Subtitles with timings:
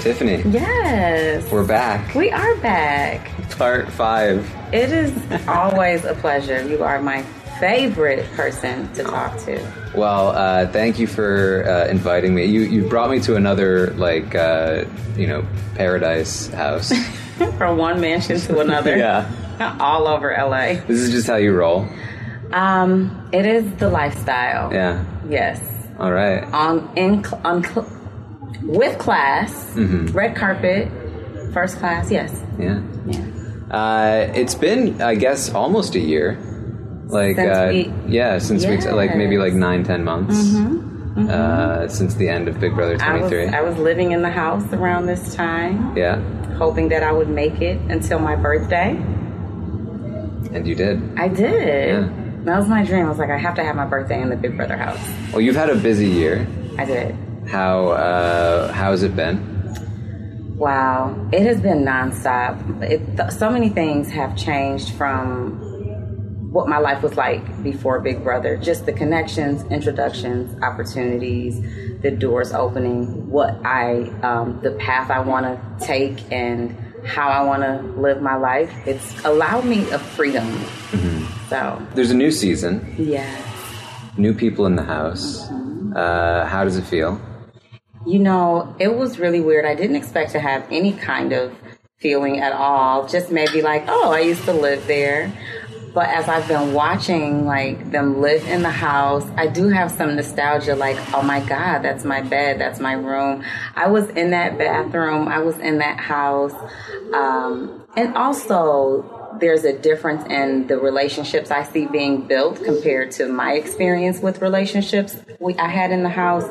[0.00, 1.50] Tiffany, Yes.
[1.50, 2.14] we're back.
[2.14, 3.30] We are back.
[3.58, 4.48] Part five.
[4.72, 5.12] It is
[5.48, 6.62] always a pleasure.
[6.66, 7.22] You are my
[7.58, 9.60] favorite person to talk to.
[9.96, 12.44] Well, uh, thank you for uh, inviting me.
[12.44, 14.84] You you brought me to another like uh,
[15.16, 15.44] you know
[15.74, 16.92] paradise house.
[17.58, 18.96] From one mansion to another.
[19.06, 19.26] yeah,
[19.80, 20.74] All over LA.
[20.86, 21.88] this is just how you roll.
[22.52, 24.72] Um, it is the lifestyle.
[24.72, 25.04] Yeah.
[25.28, 25.60] Yes.
[25.98, 26.44] All right.
[26.54, 27.62] On in on
[28.62, 30.06] with class, Mm-hmm.
[30.16, 30.88] red carpet,
[31.52, 32.10] first class.
[32.10, 32.42] Yes.
[32.58, 32.80] Yeah.
[33.06, 33.24] Yeah.
[33.70, 36.38] Uh, it's been, I guess, almost a year.
[37.06, 40.54] Like, Since uh, we- yeah, since we like maybe like nine, ten months.
[41.18, 43.10] Uh, since the end of Big Brother Mm-hmm.
[43.10, 43.54] I was.
[43.54, 46.20] I was living in the house around this time, Yeah,
[46.56, 48.90] hoping that I would make it until my birthday.
[50.54, 51.02] and you did.
[51.18, 51.88] I did.
[51.88, 52.08] Yeah.
[52.44, 53.06] That was my dream.
[53.06, 55.00] I was like, I have to have my birthday in the Big Brother house.
[55.32, 56.46] Well, you've had a busy year.
[56.78, 57.16] I did.
[57.48, 59.56] How uh, how's it been?
[60.56, 62.82] Wow, it has been nonstop.
[62.82, 65.58] It, th- so many things have changed from
[66.52, 68.56] what my life was like before Big Brother.
[68.56, 71.60] Just the connections, introductions, opportunities,
[72.02, 76.76] the doors opening, what I, um, the path I want to take, and
[77.06, 78.70] how I want to live my life.
[78.86, 80.46] It's allowed me a freedom.
[81.48, 83.42] So, There's a new season, yeah.
[84.16, 85.48] new people in the house.
[85.94, 87.20] Uh, how does it feel?
[88.08, 89.66] You know, it was really weird.
[89.66, 91.54] I didn't expect to have any kind of
[91.98, 93.06] feeling at all.
[93.06, 95.30] Just maybe like, oh, I used to live there.
[95.92, 100.16] But as I've been watching like them live in the house, I do have some
[100.16, 103.44] nostalgia like, oh my God, that's my bed, that's my room.
[103.74, 106.54] I was in that bathroom, I was in that house.
[107.12, 113.26] Um, and also there's a difference in the relationships I see being built compared to
[113.28, 116.44] my experience with relationships we, I had in the house.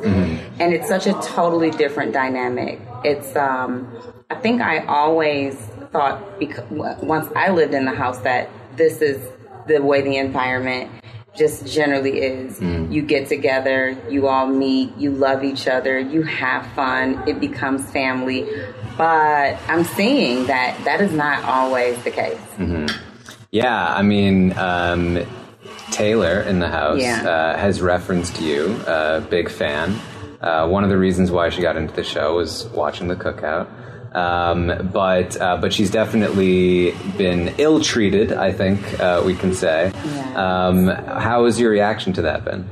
[0.60, 2.80] And it's such a totally different dynamic.
[3.04, 3.88] It's, um,
[4.30, 5.56] I think I always
[5.92, 9.26] thought because once I lived in the house that this is
[9.68, 10.92] the way the environment
[11.36, 12.60] just generally is.
[12.92, 17.90] You get together, you all meet, you love each other, you have fun, it becomes
[17.92, 18.50] family.
[18.98, 22.40] But I'm seeing that that is not always the case.
[23.52, 25.20] Yeah, I mean, um,
[25.92, 27.22] Taylor in the house Yeah.
[27.28, 29.96] uh, has referenced you, uh, big fan.
[30.42, 33.68] Uh, one of the reasons why she got into the show was watching the cookout.
[34.16, 38.32] Um, but uh, but she's definitely been ill treated.
[38.32, 39.92] I think uh, we can say.
[39.94, 40.66] Yeah.
[40.68, 42.68] Um, how has your reaction to that been?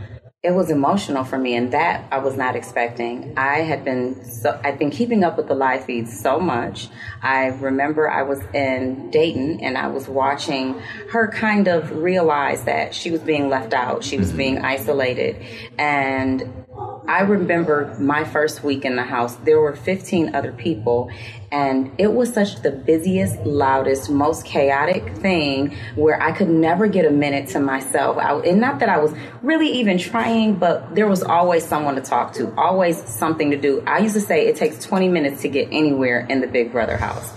[0.46, 3.34] It was emotional for me and that I was not expecting.
[3.36, 6.88] I had been so I've been keeping up with the live feeds so much.
[7.24, 12.94] I remember I was in Dayton and I was watching her kind of realize that
[12.94, 14.04] she was being left out.
[14.04, 14.38] She was mm-hmm.
[14.38, 15.44] being isolated
[15.80, 16.65] and
[17.08, 21.12] I remember my first week in the house, there were 15 other people,
[21.52, 27.06] and it was such the busiest, loudest, most chaotic thing where I could never get
[27.06, 28.18] a minute to myself.
[28.18, 29.14] I, and not that I was
[29.44, 33.84] really even trying, but there was always someone to talk to, always something to do.
[33.86, 36.98] I used to say it takes 20 minutes to get anywhere in the Big Brother
[36.98, 37.32] house.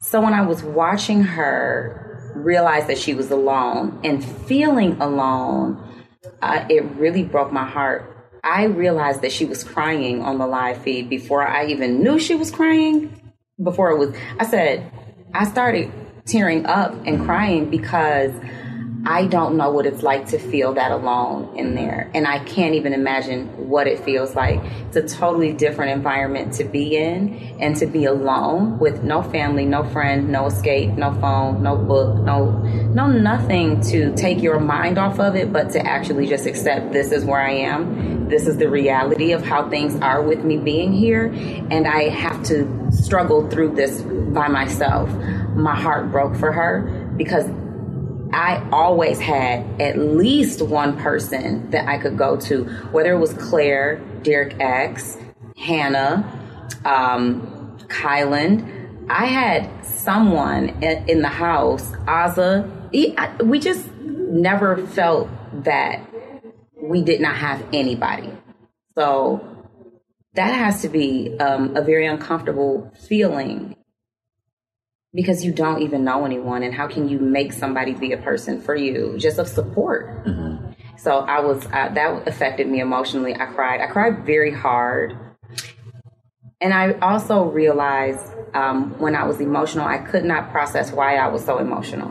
[0.00, 5.82] So when I was watching her realize that she was alone and feeling alone,
[6.42, 8.15] uh, it really broke my heart
[8.46, 12.36] I realized that she was crying on the live feed before I even knew she
[12.36, 13.12] was crying.
[13.60, 14.88] Before it was, I said,
[15.34, 15.90] I started
[16.26, 18.32] tearing up and crying because
[19.08, 22.10] I don't know what it's like to feel that alone in there.
[22.12, 24.60] And I can't even imagine what it feels like.
[24.88, 29.64] It's a totally different environment to be in and to be alone with no family,
[29.64, 32.50] no friend, no escape, no phone, no book, no
[32.94, 37.12] no nothing to take your mind off of it, but to actually just accept this
[37.12, 38.28] is where I am.
[38.28, 42.42] This is the reality of how things are with me being here and I have
[42.46, 45.08] to struggle through this by myself.
[45.54, 47.48] My heart broke for her because
[48.32, 53.32] I always had at least one person that I could go to, whether it was
[53.34, 55.16] Claire, Derek X,
[55.56, 56.24] Hannah,
[56.84, 59.08] um, Kyland.
[59.08, 62.70] I had someone in the house, Azah.
[63.44, 65.28] We just never felt
[65.64, 66.00] that
[66.80, 68.32] we did not have anybody.
[68.96, 69.46] So
[70.34, 73.76] that has to be um, a very uncomfortable feeling
[75.16, 78.60] because you don't even know anyone and how can you make somebody be a person
[78.60, 79.16] for you?
[79.18, 80.24] Just of support.
[80.26, 80.72] Mm-hmm.
[80.98, 83.34] so i was uh, that affected me emotionally.
[83.34, 83.80] I cried.
[83.80, 85.18] I cried very hard.
[86.60, 91.26] And i also realized um, when i was emotional i could not process why i
[91.28, 92.10] was so emotional.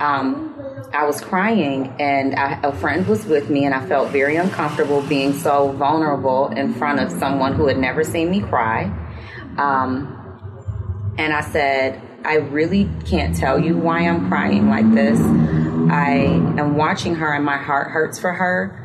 [0.00, 0.52] Um,
[0.92, 5.00] I was crying, and I, a friend was with me, and I felt very uncomfortable
[5.02, 8.84] being so vulnerable in front of someone who had never seen me cry.
[9.56, 10.18] Um,
[11.18, 15.20] and I said, I really can't tell you why I'm crying like this.
[15.20, 16.10] I
[16.58, 18.78] am watching her and my heart hurts for her.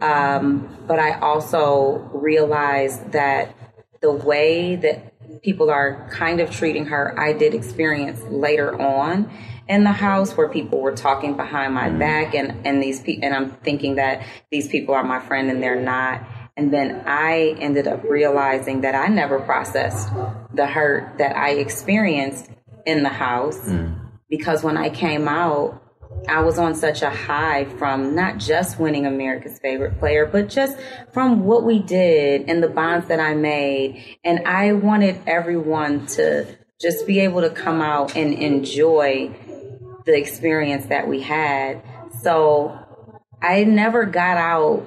[0.00, 3.54] Um, but I also realize that
[4.00, 9.30] the way that people are kind of treating her, I did experience later on
[9.68, 13.34] in the house where people were talking behind my back and, and these people, and
[13.34, 16.22] I'm thinking that these people are my friend and they're not.
[16.56, 20.08] And then I ended up realizing that I never processed
[20.52, 22.50] the hurt that I experienced
[22.86, 23.94] in the house mm.
[24.28, 25.80] because when I came out,
[26.28, 30.78] I was on such a high from not just winning America's favorite player, but just
[31.12, 34.18] from what we did and the bonds that I made.
[34.22, 36.46] And I wanted everyone to
[36.80, 39.34] just be able to come out and enjoy
[40.04, 41.82] the experience that we had.
[42.20, 42.78] So
[43.40, 44.86] I never got out,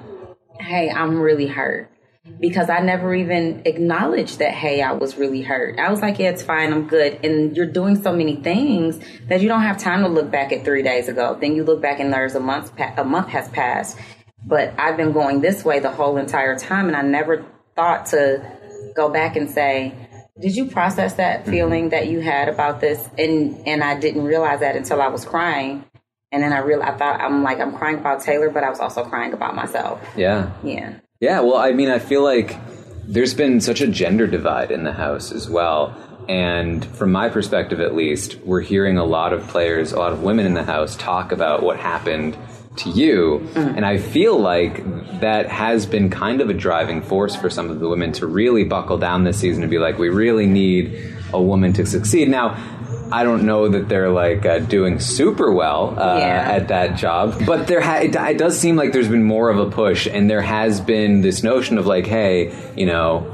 [0.58, 1.90] hey, I'm really hurt
[2.40, 5.78] because I never even acknowledged that, hey, I was really hurt.
[5.78, 7.24] I was like, yeah, it's fine, I'm good.
[7.24, 10.64] And you're doing so many things that you don't have time to look back at
[10.64, 11.36] three days ago.
[11.40, 13.98] Then you look back and there's a month, a month has passed.
[14.44, 17.44] But I've been going this way the whole entire time, and I never
[17.74, 18.48] thought to
[18.94, 19.94] go back and say,
[20.40, 21.50] did you process that mm-hmm.
[21.50, 23.08] feeling that you had about this?
[23.18, 25.84] And and I didn't realize that until I was crying.
[26.32, 28.80] And then I realized I thought I'm like I'm crying about Taylor, but I was
[28.80, 30.00] also crying about myself.
[30.16, 30.52] Yeah.
[30.62, 30.98] Yeah.
[31.20, 32.58] Yeah, well, I mean, I feel like
[33.04, 35.96] there's been such a gender divide in the house as well.
[36.28, 40.22] And from my perspective, at least, we're hearing a lot of players, a lot of
[40.22, 42.36] women in the house talk about what happened
[42.78, 43.48] to you.
[43.54, 43.76] Mm.
[43.76, 44.84] And I feel like
[45.20, 48.64] that has been kind of a driving force for some of the women to really
[48.64, 52.28] buckle down this season and be like, we really need a woman to succeed.
[52.28, 52.56] Now,
[53.12, 56.52] I don't know that they're like uh, doing super well uh, yeah.
[56.52, 59.58] at that job, but there ha- it, it, does seem like there's been more of
[59.58, 63.32] a push, and there has been this notion of like, hey, you know.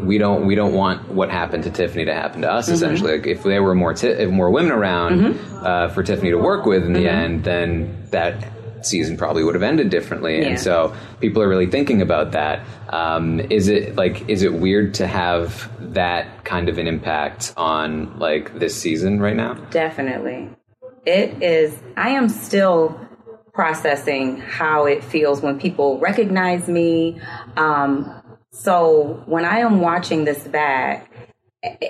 [0.00, 0.46] We don't.
[0.46, 2.64] We don't want what happened to Tiffany to happen to us.
[2.64, 2.74] Mm-hmm.
[2.74, 5.56] Essentially, like if there were more t- more women around mm-hmm.
[5.62, 7.16] uh, for Tiffany to work with in the mm-hmm.
[7.18, 8.53] end, then that
[8.86, 10.40] season probably would have ended differently.
[10.40, 10.48] Yeah.
[10.48, 12.64] And so people are really thinking about that.
[12.90, 18.18] Um, is it like is it weird to have that kind of an impact on
[18.18, 19.54] like this season right now?
[19.70, 20.50] Definitely.
[21.06, 23.00] It is I am still
[23.52, 27.20] processing how it feels when people recognize me.
[27.56, 31.10] Um, so when I am watching this back,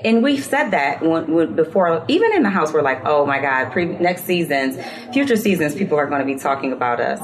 [0.04, 3.40] and we've said that when, when, before, even in the house, we're like, oh my
[3.40, 4.78] God, pre- next seasons,
[5.12, 7.21] future seasons, people are going to be talking about us.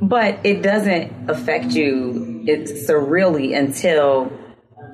[0.00, 4.32] But it doesn't affect you it's surreally until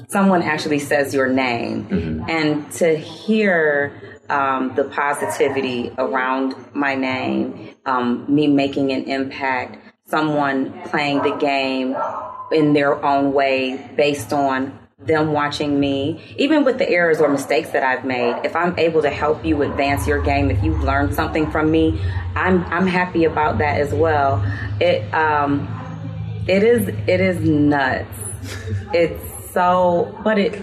[0.09, 1.87] someone actually says your name.
[1.87, 2.31] Mm-hmm.
[2.31, 10.73] And to hear um, the positivity around my name, um, me making an impact, someone
[10.89, 11.97] playing the game
[12.53, 17.71] in their own way based on them watching me, even with the errors or mistakes
[17.71, 21.15] that I've made, if I'm able to help you advance your game, if you've learned
[21.15, 22.01] something from me,
[22.35, 24.45] I'm I'm happy about that as well.
[24.81, 25.69] It um
[26.47, 28.19] it is it is nuts.
[28.93, 30.61] it's so but it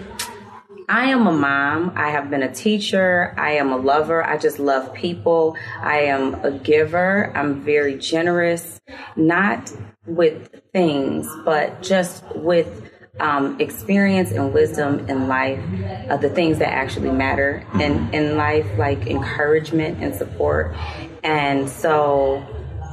[0.89, 1.93] I am a mom.
[1.95, 3.33] I have been a teacher.
[3.37, 4.23] I am a lover.
[4.23, 5.55] I just love people.
[5.81, 7.31] I am a giver.
[7.35, 8.81] I'm very generous,
[9.15, 9.71] not
[10.05, 12.82] with things, but just with
[13.19, 15.63] um, experience and wisdom in life,
[16.09, 20.75] uh, the things that actually matter in, in life, like encouragement and support.
[21.23, 22.39] And so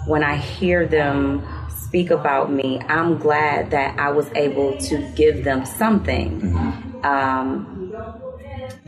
[0.06, 5.42] when I hear them speak about me, I'm glad that I was able to give
[5.42, 6.54] them something.
[7.02, 7.79] Um,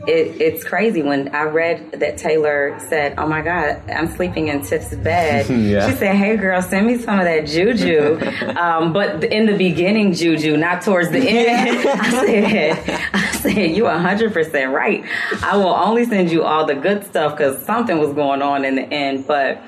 [0.07, 4.61] it, it's crazy when I read that Taylor said, "Oh my God, I'm sleeping in
[4.61, 5.89] Tiff's bed." yeah.
[5.89, 8.19] She said, "Hey girl, send me some of that juju,"
[8.57, 11.87] um, but in the beginning juju, not towards the end.
[11.87, 15.05] I said, "I said you 100 percent right.
[15.41, 18.75] I will only send you all the good stuff because something was going on in
[18.75, 19.63] the end." But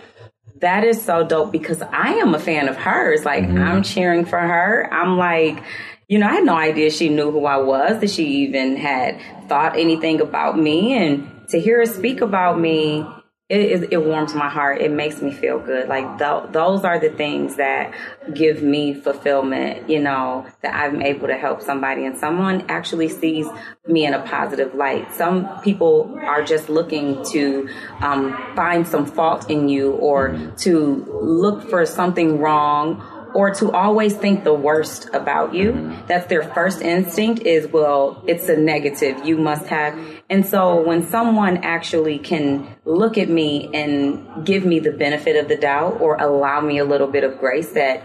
[0.59, 3.23] that is so dope because I am a fan of hers.
[3.23, 3.61] Like mm-hmm.
[3.61, 4.89] I'm cheering for her.
[4.91, 5.63] I'm like
[6.07, 9.19] you know, I had no idea she knew who I was, that she even had
[9.47, 10.93] thought anything about me.
[10.93, 13.05] And to hear her speak about me,
[13.47, 14.81] it, it, it warms my heart.
[14.81, 15.87] It makes me feel good.
[15.87, 17.93] Like th- those are the things that
[18.33, 23.47] give me fulfillment, you know, that I'm able to help somebody and someone actually sees
[23.87, 25.13] me in a positive light.
[25.13, 27.69] Some people are just looking to
[28.01, 33.03] um, find some fault in you or to look for something wrong
[33.35, 35.73] or to always think the worst about you.
[35.73, 36.07] Mm-hmm.
[36.07, 39.25] That's their first instinct is, well, it's a negative.
[39.25, 39.99] You must have.
[40.29, 45.49] And so when someone actually can look at me and give me the benefit of
[45.49, 48.03] the doubt or allow me a little bit of grace that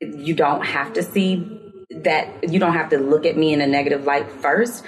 [0.00, 3.66] you don't have to see that you don't have to look at me in a
[3.66, 4.84] negative light first.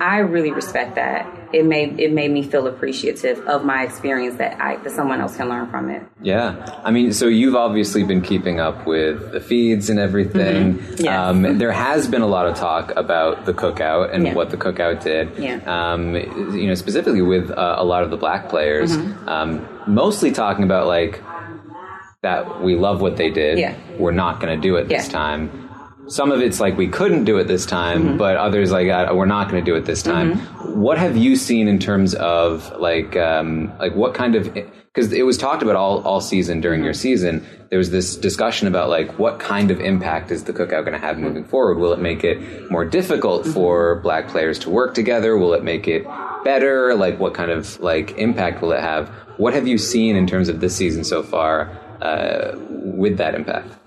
[0.00, 1.50] I really respect that.
[1.52, 5.36] It made it made me feel appreciative of my experience that I that someone else
[5.36, 6.02] can learn from it.
[6.22, 10.78] Yeah, I mean, so you've obviously been keeping up with the feeds and everything.
[10.78, 11.04] Mm-hmm.
[11.04, 11.18] Yes.
[11.18, 14.34] Um, there has been a lot of talk about the cookout and yeah.
[14.34, 15.36] what the cookout did.
[15.36, 15.60] Yeah.
[15.66, 19.28] Um, you know, specifically with uh, a lot of the black players, mm-hmm.
[19.28, 21.22] um, mostly talking about like
[22.22, 23.58] that we love what they did.
[23.58, 23.76] Yeah.
[23.98, 25.61] We're not going to do it this time
[26.12, 28.16] some of it's like we couldn't do it this time, mm-hmm.
[28.18, 30.34] but others like uh, we're not going to do it this time.
[30.34, 30.80] Mm-hmm.
[30.80, 35.24] What have you seen in terms of like um, like what kind of because it
[35.24, 36.84] was talked about all all season during mm-hmm.
[36.84, 37.46] your season.
[37.70, 40.98] There was this discussion about like what kind of impact is the cookout going to
[40.98, 41.78] have moving forward?
[41.78, 43.54] Will it make it more difficult mm-hmm.
[43.54, 45.38] for black players to work together?
[45.38, 46.04] Will it make it
[46.44, 46.94] better?
[46.94, 49.08] Like what kind of like impact will it have?
[49.38, 51.70] What have you seen in terms of this season so far
[52.02, 53.78] uh, with that impact?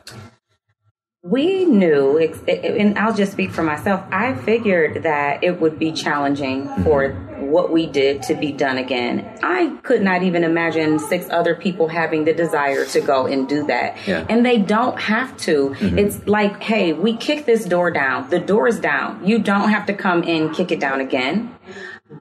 [1.25, 6.67] We knew, and I'll just speak for myself, I figured that it would be challenging
[6.83, 9.27] for what we did to be done again.
[9.41, 13.65] I could not even imagine six other people having the desire to go and do
[13.65, 13.97] that.
[14.05, 14.23] Yeah.
[14.29, 15.69] And they don't have to.
[15.69, 15.97] Mm-hmm.
[15.97, 18.29] It's like, hey, we kick this door down.
[18.29, 19.25] The door is down.
[19.25, 21.55] You don't have to come in, kick it down again.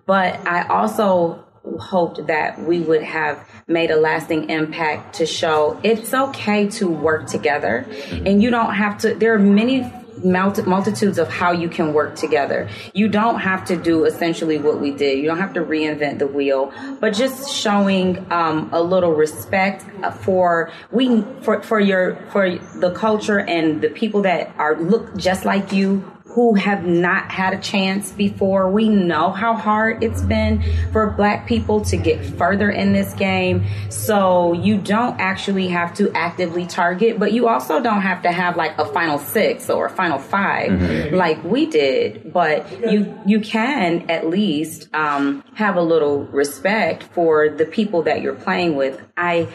[0.07, 1.44] But I also
[1.79, 7.27] hoped that we would have made a lasting impact to show it's okay to work
[7.27, 9.91] together and you don't have to there are many
[10.23, 12.69] multitudes of how you can work together.
[12.93, 15.19] You don't have to do essentially what we did.
[15.19, 19.85] You don't have to reinvent the wheel, but just showing um, a little respect
[20.21, 25.45] for we for for your for the culture and the people that are look just
[25.45, 28.69] like you who have not had a chance before.
[28.69, 33.65] We know how hard it's been for black people to get further in this game.
[33.89, 38.57] So you don't actually have to actively target, but you also don't have to have
[38.57, 41.15] like a final six or a final 5 mm-hmm.
[41.15, 42.33] like we did.
[42.33, 48.23] But you you can at least um, have a little respect for the people that
[48.23, 49.01] you're playing with.
[49.17, 49.47] I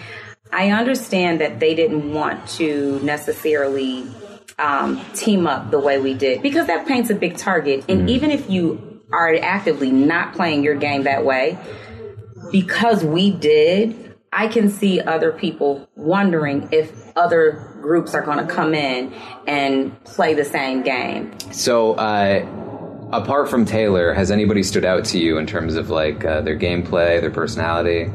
[0.53, 4.07] I understand that they didn't want to necessarily
[4.59, 7.85] um, team up the way we did because that paints a big target.
[7.89, 11.57] And mm even if you are actively not playing your game that way,
[12.51, 18.51] because we did, I can see other people wondering if other groups are going to
[18.51, 19.13] come in
[19.45, 21.31] and play the same game.
[21.51, 22.45] So, uh,
[23.11, 26.57] apart from Taylor, has anybody stood out to you in terms of like uh, their
[26.57, 28.11] gameplay, their personality?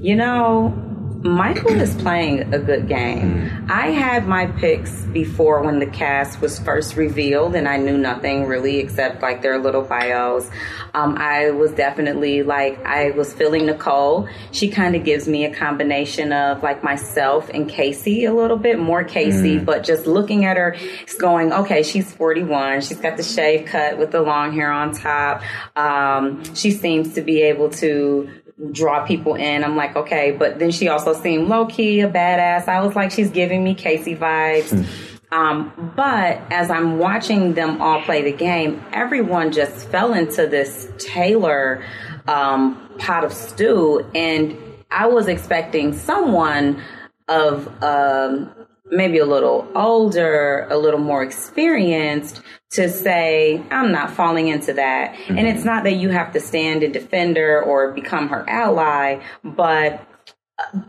[0.00, 0.89] You know,
[1.22, 3.66] Michael is playing a good game.
[3.68, 8.46] I had my picks before when the cast was first revealed, and I knew nothing
[8.46, 10.48] really except like their little bios.
[10.94, 14.30] Um, I was definitely like, I was feeling Nicole.
[14.50, 18.78] She kind of gives me a combination of like myself and Casey a little bit,
[18.78, 22.80] more Casey, but just looking at her, it's going, okay, she's 41.
[22.80, 25.42] She's got the shave cut with the long hair on top.
[25.76, 28.39] Um, she seems to be able to
[28.72, 29.64] draw people in.
[29.64, 32.68] I'm like, okay, but then she also seemed low key, a badass.
[32.68, 34.86] I was like, she's giving me Casey vibes.
[35.32, 40.90] Um, but as I'm watching them all play the game, everyone just fell into this
[40.98, 41.84] Taylor
[42.26, 44.56] um, pot of stew, and
[44.90, 46.82] I was expecting someone
[47.28, 48.52] of um,
[48.90, 52.42] maybe a little older, a little more experienced
[52.72, 55.16] to say, I'm not falling into that.
[55.28, 59.20] And it's not that you have to stand and defend her or become her ally,
[59.42, 60.06] but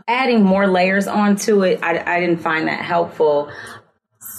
[0.06, 3.50] adding more layers onto it, I, I didn't find that helpful.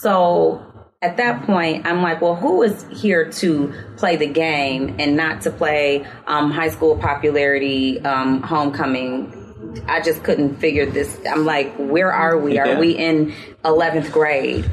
[0.02, 0.66] So
[1.02, 5.42] at that point, I'm like, well, who is here to play the game and not
[5.42, 9.43] to play um, high school popularity um, homecoming?
[9.88, 11.20] I just couldn't figure this.
[11.30, 12.58] I'm like, where are we?
[12.60, 12.80] Are Yeah.
[12.80, 13.34] we in
[13.66, 14.70] 11th grade?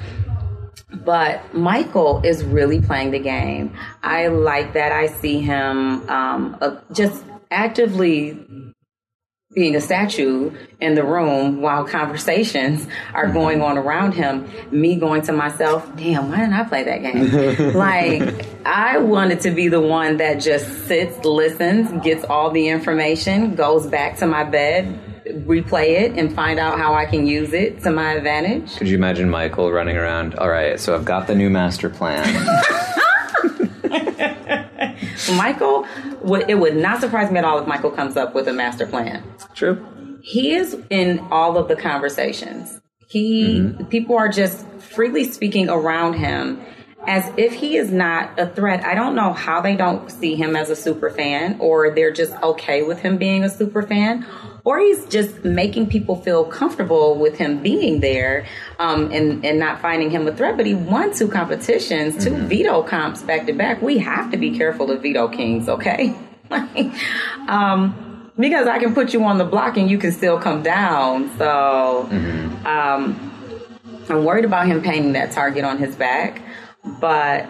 [0.92, 3.72] But Michael is really playing the game.
[4.02, 4.92] I like that.
[4.92, 8.38] I see him um, uh, just actively
[9.52, 13.32] being a statue in the room while conversations are mm-hmm.
[13.32, 14.48] going on around him.
[14.70, 17.74] Me going to myself, damn, why didn't I play that game?
[17.74, 23.56] like, I wanted to be the one that just sits, listens, gets all the information,
[23.56, 27.82] goes back to my bed, replay it, and find out how I can use it
[27.82, 28.76] to my advantage.
[28.76, 30.36] Could you imagine Michael running around?
[30.36, 32.24] All right, so I've got the new master plan.
[35.36, 35.86] Michael,
[36.48, 39.22] it would not surprise me at all if Michael comes up with a master plan.
[39.54, 39.84] True.
[40.22, 42.80] he is in all of the conversations.
[43.08, 43.84] He mm-hmm.
[43.86, 46.60] people are just freely speaking around him
[47.06, 48.84] as if he is not a threat.
[48.84, 52.32] I don't know how they don't see him as a super fan or they're just
[52.42, 54.26] okay with him being a super fan
[54.64, 58.46] or he's just making people feel comfortable with him being there
[58.78, 60.56] um, and, and not finding him a threat.
[60.56, 63.82] But he won two competitions, 2 veto comps back to back.
[63.82, 66.14] We have to be careful of veto kings, okay?
[67.48, 71.30] Um, because I can put you on the block and you can still come down.
[71.36, 72.06] So
[72.64, 73.30] um,
[74.08, 76.42] I'm worried about him painting that target on his back,
[77.00, 77.46] but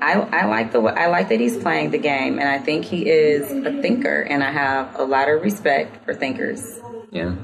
[0.00, 3.08] I, I like the I like that he's playing the game, and I think he
[3.08, 6.80] is a thinker, and I have a lot of respect for thinkers.
[7.10, 7.34] Yeah.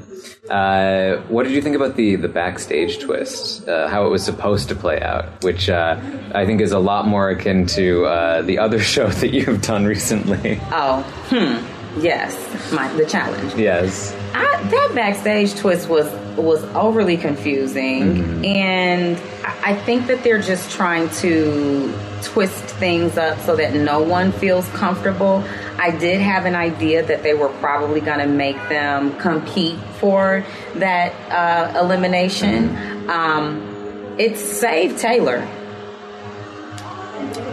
[0.49, 3.69] Uh, what did you think about the the backstage twist?
[3.69, 6.01] Uh, how it was supposed to play out, which uh,
[6.35, 9.85] I think is a lot more akin to uh, the other show that you've done
[9.85, 10.61] recently.
[10.71, 13.55] Oh, hmm, yes, my the challenge.
[13.55, 14.14] yes.
[14.35, 20.71] I, that backstage twist was was overly confusing, and I I think that they're just
[20.71, 25.44] trying to twist things up so that no one feels comfortable.
[25.79, 30.44] I did have an idea that they were probably going to make them compete for
[30.76, 33.09] that uh, elimination.
[33.09, 35.46] Um, it saved Taylor.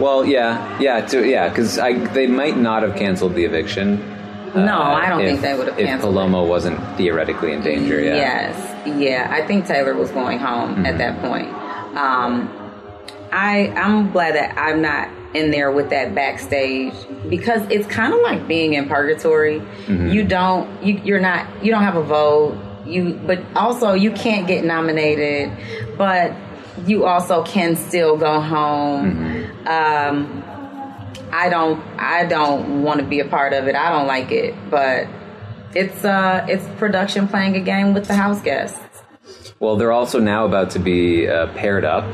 [0.00, 4.10] Well, yeah, yeah, to, yeah, because they might not have canceled the eviction.
[4.54, 6.14] No, I don't if, think they would have if canceled.
[6.14, 8.00] Paloma wasn't theoretically in danger.
[8.00, 8.14] Yeah.
[8.14, 9.28] Yes, yeah.
[9.30, 11.48] I think Taylor was going home at that point.
[11.96, 12.48] Um,
[13.34, 16.94] I I'm glad that I'm not in there with that backstage
[17.28, 19.60] because it's kind of like being in purgatory.
[19.88, 22.56] You don't you you're not you don't have a vote.
[22.86, 25.50] You but also you can't get nominated,
[25.98, 26.32] but
[26.86, 29.44] you also can still go home.
[29.66, 30.44] Um,
[31.32, 33.74] I don't I don't want to be a part of it.
[33.74, 35.08] I don't like it, but
[35.74, 38.78] it's uh it's production playing a game with the house guests.
[39.58, 42.04] Well, they're also now about to be uh, paired up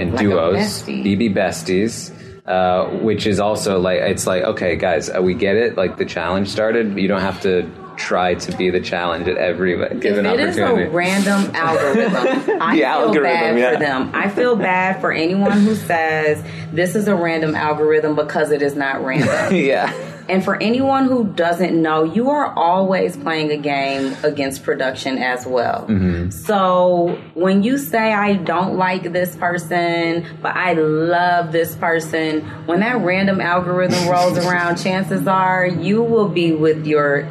[0.00, 0.82] in Like duos.
[0.82, 2.12] BB besties,
[2.46, 5.76] uh, which is also like it's like okay, guys, uh, we get it.
[5.76, 9.72] Like the challenge started, you don't have to try to be the challenge at every
[9.98, 10.82] given It opportunity.
[10.82, 12.62] It is a random algorithm.
[12.62, 13.72] I feel algorithm, bad yeah.
[13.72, 14.10] for them.
[14.14, 18.74] I feel bad for anyone who says this is a random algorithm because it is
[18.74, 19.28] not random.
[19.54, 19.92] yeah.
[20.30, 25.44] And for anyone who doesn't know, you are always playing a game against production as
[25.44, 25.86] well.
[25.88, 26.30] Mm-hmm.
[26.30, 32.78] So when you say, I don't like this person, but I love this person, when
[32.78, 37.24] that random algorithm rolls around, chances are you will be with your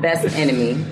[0.00, 0.82] best enemy.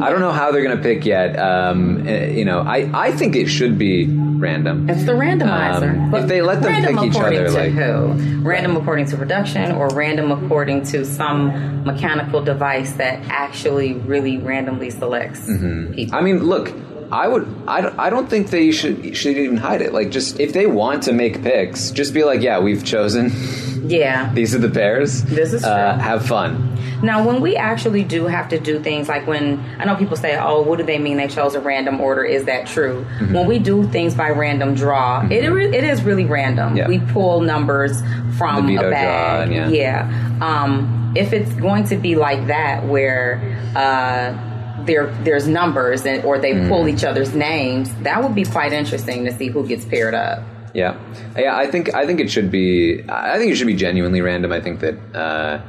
[0.00, 1.38] I don't know how they're going to pick yet.
[1.38, 4.06] Um, eh, you know, I, I think it should be
[4.40, 4.88] random.
[4.88, 5.98] It's the randomizer.
[5.98, 8.42] Um, if they let them random pick each other, to like who?
[8.42, 14.90] Random according to production, or random according to some mechanical device that actually really randomly
[14.90, 15.56] selects people.
[15.56, 16.14] Mm-hmm.
[16.14, 16.72] I mean, look,
[17.12, 17.48] I would.
[17.66, 19.92] I don't, I don't think they should should even hide it.
[19.92, 23.30] Like, just if they want to make picks, just be like, yeah, we've chosen.
[23.82, 24.32] Yeah.
[24.32, 25.22] These are the pairs.
[25.24, 26.02] This is uh, true.
[26.02, 26.76] Have fun.
[27.02, 30.36] Now, when we actually do have to do things like when I know people say,
[30.38, 33.06] "Oh, what do they mean they chose a random order?" Is that true?
[33.18, 33.32] Mm-hmm.
[33.34, 36.76] When we do things by random draw, it re- it is really random.
[36.76, 36.88] Yeah.
[36.88, 38.00] We pull numbers
[38.36, 39.48] from The a bag.
[39.48, 40.38] draw, and yeah.
[40.42, 43.40] Um, if it's going to be like that, where
[43.74, 46.88] uh, there there's numbers and or they pull Mm-hmm.
[46.96, 50.42] each other's names, that would be quite interesting to see who gets paired up.
[50.74, 50.98] Yeah,
[51.36, 51.56] yeah.
[51.56, 53.02] I think I think it should be.
[53.08, 54.52] I think it should be genuinely random.
[54.52, 55.60] I think that uh,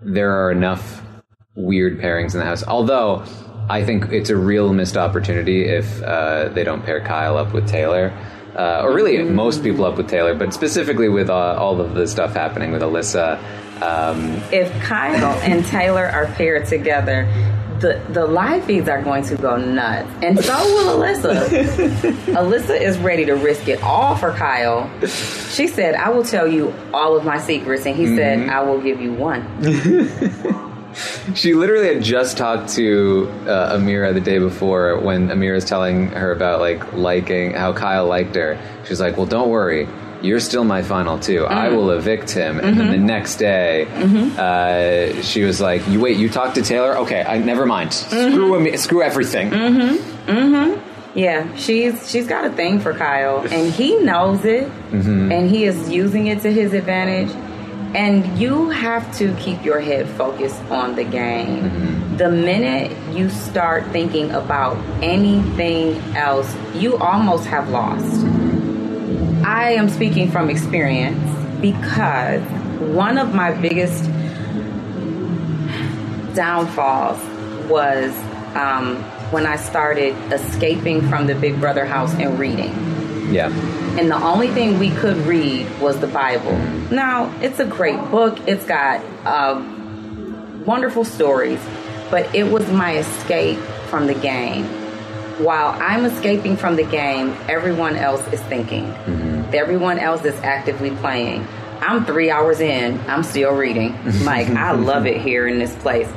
[0.00, 1.02] there are enough
[1.54, 2.64] weird pairings in the house.
[2.66, 3.24] Although
[3.68, 7.68] I think it's a real missed opportunity if uh, they don't pair Kyle up with
[7.68, 8.12] Taylor.
[8.56, 12.06] Uh, or really, most people up with Taylor, but specifically with uh, all of the
[12.06, 13.38] stuff happening with Alyssa.
[13.82, 17.26] Um, if Kyle and Taylor are paired together,
[17.80, 21.46] the the live feeds are going to go nuts, and so will Alyssa.
[22.34, 24.90] Alyssa is ready to risk it all for Kyle.
[25.00, 28.80] She said, "I will tell you all of my secrets," and he said, "I will
[28.80, 29.46] give you one."
[31.34, 36.08] She literally had just talked to uh, Ameerah the day before when Ameerah Ameerah's telling
[36.08, 38.58] her about like liking how Kyle liked her.
[38.86, 39.86] She's like, "Well, don't worry,
[40.22, 41.76] you're still my final 2 I mm-hmm.
[41.76, 43.06] will evict him." And then the mm-hmm.
[43.06, 44.38] next day, mm-hmm.
[44.38, 46.96] uh, she was like, "You wait, you talked to Taylor?
[46.98, 47.92] Okay, I never mind.
[47.92, 49.52] Screw Ami- screw everything."
[51.14, 54.70] Yeah, she's she's got a thing for Kyle, and he knows it,
[55.32, 57.34] and he is using it to his advantage.
[57.94, 62.16] And you have to keep your head focused on the game.
[62.18, 68.26] The minute you start thinking about anything else, you almost have lost.
[69.46, 71.22] I am speaking from experience
[71.60, 72.42] because
[72.80, 74.02] one of my biggest
[76.34, 77.16] downfalls
[77.70, 78.10] was
[78.56, 78.96] um,
[79.30, 82.74] when I started escaping from the Big Brother house and reading.
[83.32, 83.50] Yeah,
[83.96, 86.58] And the only thing we could read was the Bible.
[86.90, 89.62] Now, it's a great book, it's got uh,
[90.64, 91.60] wonderful stories,
[92.10, 94.64] but it was my escape from the game.
[95.38, 98.92] While I'm escaping from the game, everyone else is thinking.
[99.52, 101.46] Everyone else is actively playing.
[101.80, 103.98] I'm three hours in, I'm still reading.
[104.24, 106.08] Mike, I love it here in this place.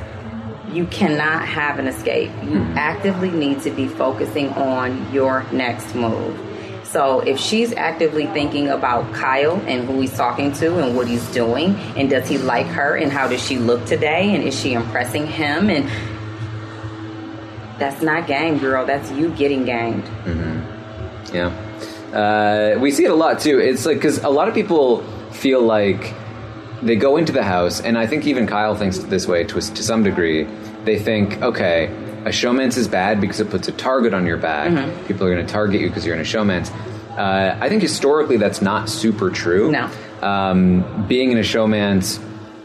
[0.72, 2.30] You cannot have an escape.
[2.42, 2.78] You hmm.
[2.78, 6.38] actively need to be focusing on your next move.
[6.84, 11.26] So if she's actively thinking about Kyle and who he's talking to and what he's
[11.32, 14.72] doing, and does he like her and how does she look today and is she
[14.72, 15.88] impressing him and
[17.78, 18.84] that's not game, girl.
[18.84, 20.04] That's you getting gamed.
[20.04, 21.34] Mm-hmm.
[21.34, 21.69] yeah.
[22.12, 23.58] Uh, we see it a lot too.
[23.58, 26.14] It's like because a lot of people feel like
[26.82, 29.82] they go into the house, and I think even Kyle thinks this way to, to
[29.82, 30.44] some degree.
[30.84, 31.86] They think, okay,
[32.24, 34.70] a showmance is bad because it puts a target on your back.
[34.70, 35.06] Mm-hmm.
[35.06, 36.70] People are going to target you because you're in a showmance.
[37.16, 39.70] Uh, I think historically that's not super true.
[39.70, 39.90] No.
[40.22, 42.22] Um, being in a showmance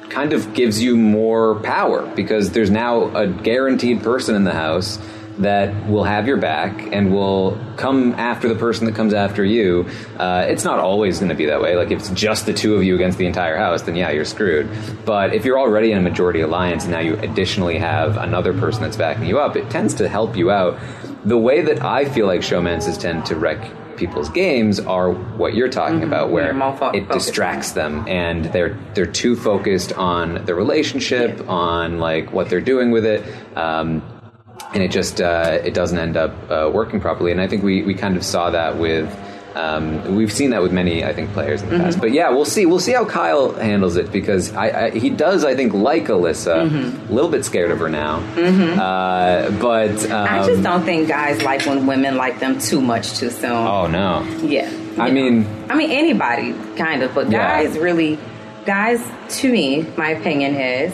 [0.10, 4.98] kind of gives you more power because there's now a guaranteed person in the house
[5.40, 9.88] that will have your back and will come after the person that comes after you.
[10.18, 11.76] Uh, it's not always going to be that way.
[11.76, 14.26] Like if it's just the two of you against the entire house, then yeah, you're
[14.26, 14.70] screwed.
[15.06, 18.84] But if you're already in a majority alliance and now you additionally have another person
[18.84, 20.80] that's backing you up, it tends to help you out.
[21.26, 25.70] The way that I feel like showmances tend to wreck people's games are what you're
[25.70, 31.48] talking about where fo- it distracts them and they're they're too focused on the relationship
[31.48, 33.24] on like what they're doing with it
[33.58, 34.04] um,
[34.76, 37.82] and it just uh, it doesn't end up uh, working properly and I think we,
[37.84, 39.08] we kind of saw that with
[39.56, 41.84] um, we've seen that with many I think players in the Mm-hmm.
[41.86, 45.10] past but yeah we'll see we'll see how Kyle handles it because I, I he
[45.10, 47.10] does I think like Alyssa Mm-hmm.
[47.10, 48.18] a little bit scared of her now
[48.78, 53.18] uh, but um, I just don't think guys like when women like them too much
[53.18, 53.52] too soon.
[53.52, 54.70] oh no Yeah.
[55.00, 55.68] I You mean know.
[55.70, 57.64] I mean anybody kind of, but Yeah.
[57.64, 58.20] guys really,
[58.66, 59.02] guys
[59.40, 60.94] to me, my opinion is,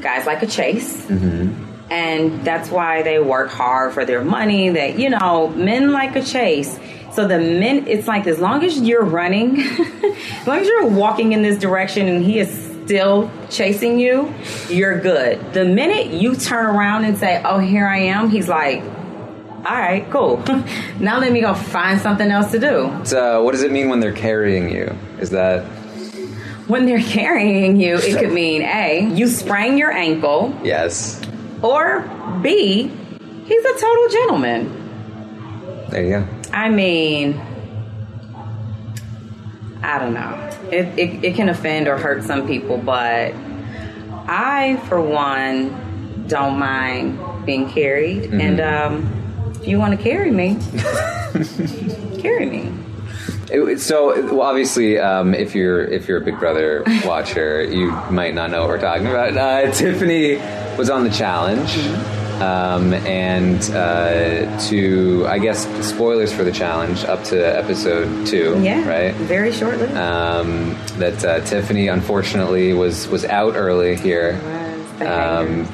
[0.00, 1.64] guys like a chase, Mm-hmm.
[1.90, 4.70] And that's why they work hard for their money.
[4.70, 6.78] That you know, men like a chase.
[7.12, 11.32] So the men, it's like as long as you're running, as long as you're walking
[11.32, 12.50] in this direction, and he is
[12.84, 14.32] still chasing you,
[14.68, 15.54] you're good.
[15.54, 18.82] The minute you turn around and say, "Oh, here I am," he's like.
[19.64, 20.36] All right, cool.
[21.00, 22.84] now let me go find something else to do.
[23.16, 25.64] uh, what does it mean when they're carrying you is that
[26.68, 31.20] When they're carrying you, it could mean A, you sprain your ankle, yes
[31.62, 32.00] or
[32.42, 32.90] B,
[33.46, 35.88] he's a total gentleman.
[35.90, 37.40] there you go I mean,
[39.82, 40.50] I don't know.
[40.72, 43.34] It, it, it can offend or hurt some people, but
[44.26, 48.24] I, for one, don't mind being carried.
[48.24, 48.40] Mm-hmm.
[48.40, 50.58] And um, if you want to carry me,
[52.20, 52.72] carry me.
[53.50, 58.34] It, so well, obviously, um, if you're if you're a Big Brother watcher, you might
[58.34, 59.36] not know what we're talking about.
[59.36, 60.36] Uh, Tiffany
[60.76, 61.76] was on the challenge,
[62.40, 68.60] um, and uh, to I guess spoilers for the challenge up to episode two.
[68.62, 69.14] Yeah, right.
[69.14, 69.88] Very shortly.
[69.88, 74.40] Um, that uh, Tiffany unfortunately was was out early here.
[75.00, 75.68] Um,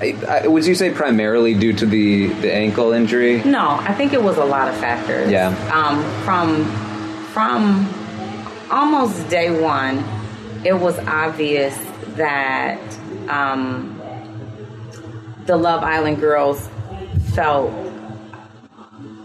[0.00, 3.42] I, I, would you say primarily due to the the ankle injury?
[3.44, 5.30] No, I think it was a lot of factors.
[5.30, 5.48] Yeah.
[5.74, 6.87] Um, from
[7.32, 7.88] from
[8.70, 10.04] almost day one,
[10.64, 11.76] it was obvious
[12.16, 12.80] that
[13.28, 14.00] um,
[15.46, 16.68] the Love Island girls
[17.32, 17.72] felt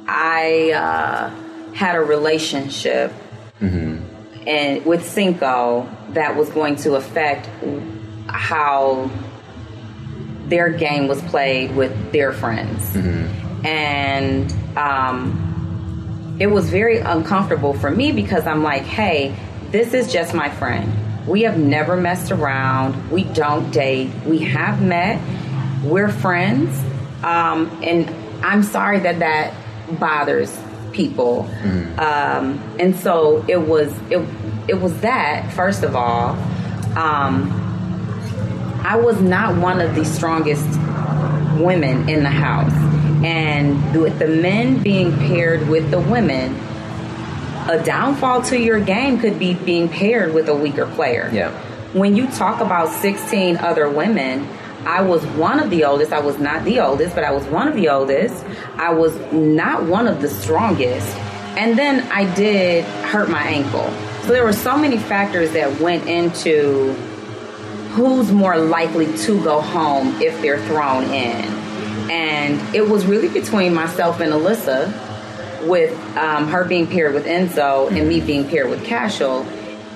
[0.08, 1.30] I uh,
[1.74, 3.12] had a relationship
[4.46, 7.50] and with Cinco that was going to affect
[8.28, 9.10] how
[10.46, 12.96] their game was played with their friends.
[13.66, 15.53] And um,
[16.40, 19.36] it was very uncomfortable for me because I'm like, hey,
[19.72, 21.28] this is just my friend.
[21.28, 23.12] We have never messed around.
[23.12, 24.12] We don't date.
[24.26, 25.22] We have met.
[25.84, 26.78] We're friends.
[27.24, 28.10] Um, and
[28.44, 29.54] I'm sorry that that
[30.00, 30.58] bothers
[30.92, 31.50] people.
[31.98, 34.26] Um, and so it was it
[34.68, 36.32] it was that first of all.
[36.98, 37.60] Um,
[38.86, 40.68] I was not one of the strongest
[41.60, 42.74] women in the house.
[43.24, 46.56] And with the men being paired with the women,
[47.70, 51.30] a downfall to your game could be being paired with a weaker player.
[51.32, 51.52] Yeah.
[51.94, 54.48] When you talk about 16 other women,
[54.86, 56.12] I was one of the oldest.
[56.12, 58.44] I was not the oldest, but I was one of the oldest.
[58.76, 61.16] I was not one of the strongest.
[61.56, 63.90] And then I did hurt my ankle.
[64.24, 66.94] So there were so many factors that went into
[67.94, 71.63] who's more likely to go home if they're thrown in.
[72.12, 75.12] And it was really between myself and Alyssa,
[75.68, 79.46] with um, her being paired with Enzo and me being paired with Cashel.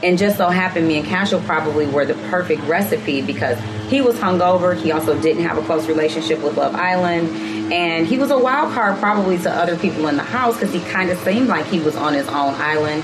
[0.04, 4.16] And just so happened, me and Cashel probably were the perfect recipe because he was
[4.16, 4.80] hungover.
[4.80, 7.74] He also didn't have a close relationship with Love Island.
[7.74, 10.80] And he was a wild card probably to other people in the house because he
[10.92, 13.04] kind of seemed like he was on his own island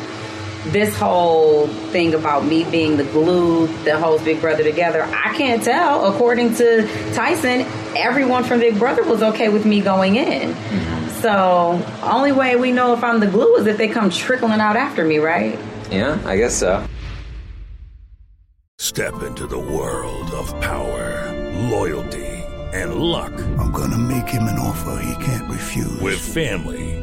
[0.68, 5.64] this whole thing about me being the glue that holds Big Brother together, I can't
[5.64, 6.14] tell.
[6.14, 10.56] According to Tyson, everyone from Big Brother was okay with me going in.
[11.22, 14.76] So, only way we know if I'm the glue is if they come trickling out
[14.76, 15.58] after me, right?
[15.90, 16.86] Yeah, I guess so.
[18.80, 21.32] Step into the world of power,
[21.70, 22.26] loyalty,
[22.74, 23.32] and luck.
[23.58, 26.02] I'm gonna make him an offer he can't refuse.
[26.02, 27.03] With family,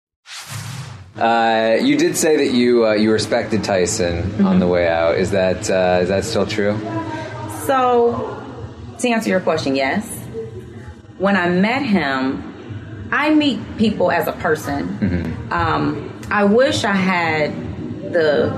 [1.17, 5.17] Uh, you did say that you uh, you respected Tyson on the way out.
[5.17, 6.79] Is that uh, is that still true?
[7.65, 8.43] So,
[8.99, 10.07] to answer your question, yes.
[11.17, 15.47] When I met him, I meet people as a person.
[15.51, 17.51] Um, I wish I had
[18.13, 18.49] the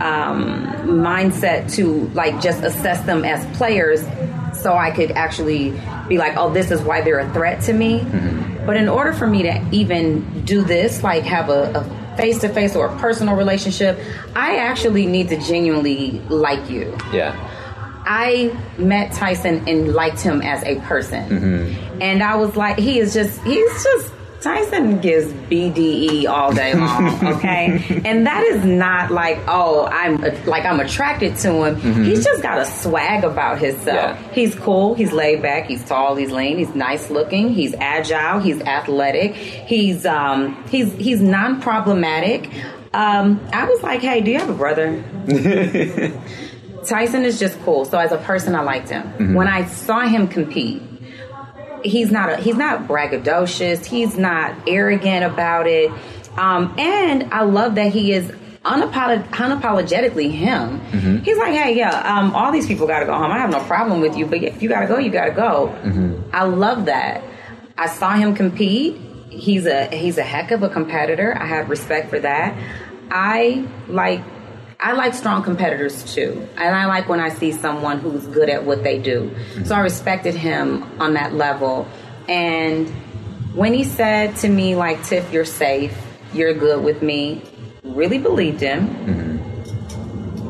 [0.00, 4.02] um, mindset to like just assess them as players,
[4.58, 8.00] so I could actually be like, "Oh, this is why they're a threat to me."
[8.66, 11.82] But in order for me to even do this, like have a,
[12.16, 13.98] face to face or a personal relationship,
[14.36, 16.96] I actually need to genuinely like you.
[17.12, 17.34] Yeah.
[18.04, 21.28] I met Tyson and liked him as a person.
[21.28, 22.02] Mm-hmm.
[22.02, 27.26] And I was like, he is just, he's just, Tyson gives BDE all day long,
[27.36, 28.02] okay?
[28.04, 31.76] and that is not like, oh, I'm like I'm attracted to him.
[31.80, 32.04] Mhm.
[32.06, 33.86] He's just got a swag about himself.
[34.18, 34.32] Yeah.
[34.32, 38.60] He's cool, he's laid back, he's tall, he's lean, he's nice looking, he's agile, he's
[38.62, 42.50] athletic, he's um he's he's non-problematic.
[42.94, 45.02] Um, I was like, hey, do you have a brother?
[46.86, 47.84] Tyson is just cool.
[47.84, 49.04] So as a person, I liked him.
[49.18, 49.34] Mhm.
[49.34, 50.82] When I saw him compete,
[51.84, 53.84] he's not a, he's not braggadocious.
[53.84, 55.90] He's not arrogant about it.
[56.36, 58.30] Um, and I love that he is
[58.64, 60.80] unapolog- unapologetically him.
[60.92, 61.24] Mhm.
[61.24, 63.30] He's like, hey, yeah, um, all these people got to go home.
[63.30, 65.32] I have no problem with you, but if you got to go, you got to
[65.32, 65.74] go.
[65.82, 66.30] Mm-hmm.
[66.32, 67.22] I love that.
[67.76, 68.96] I saw him compete.
[69.30, 71.36] He's a he's a heck of a competitor.
[71.38, 72.54] I have respect for that.
[73.10, 74.20] I like
[74.84, 76.46] I like strong competitors too.
[76.56, 79.30] And I like when I see someone who's good at what they do.
[79.64, 81.86] So I respected him on that level.
[82.28, 82.88] And
[83.54, 85.96] when he said to me like Tiff, you're safe,
[86.34, 87.42] you're good with me,
[87.84, 89.40] really believed him.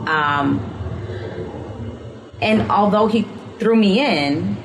[0.09, 0.69] Um
[2.41, 3.23] and although he
[3.59, 4.57] threw me in,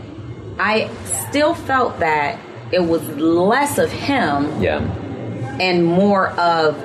[0.60, 0.90] I
[1.28, 2.40] still felt that
[2.72, 4.80] it was less of him Yeah.
[5.60, 6.76] and more of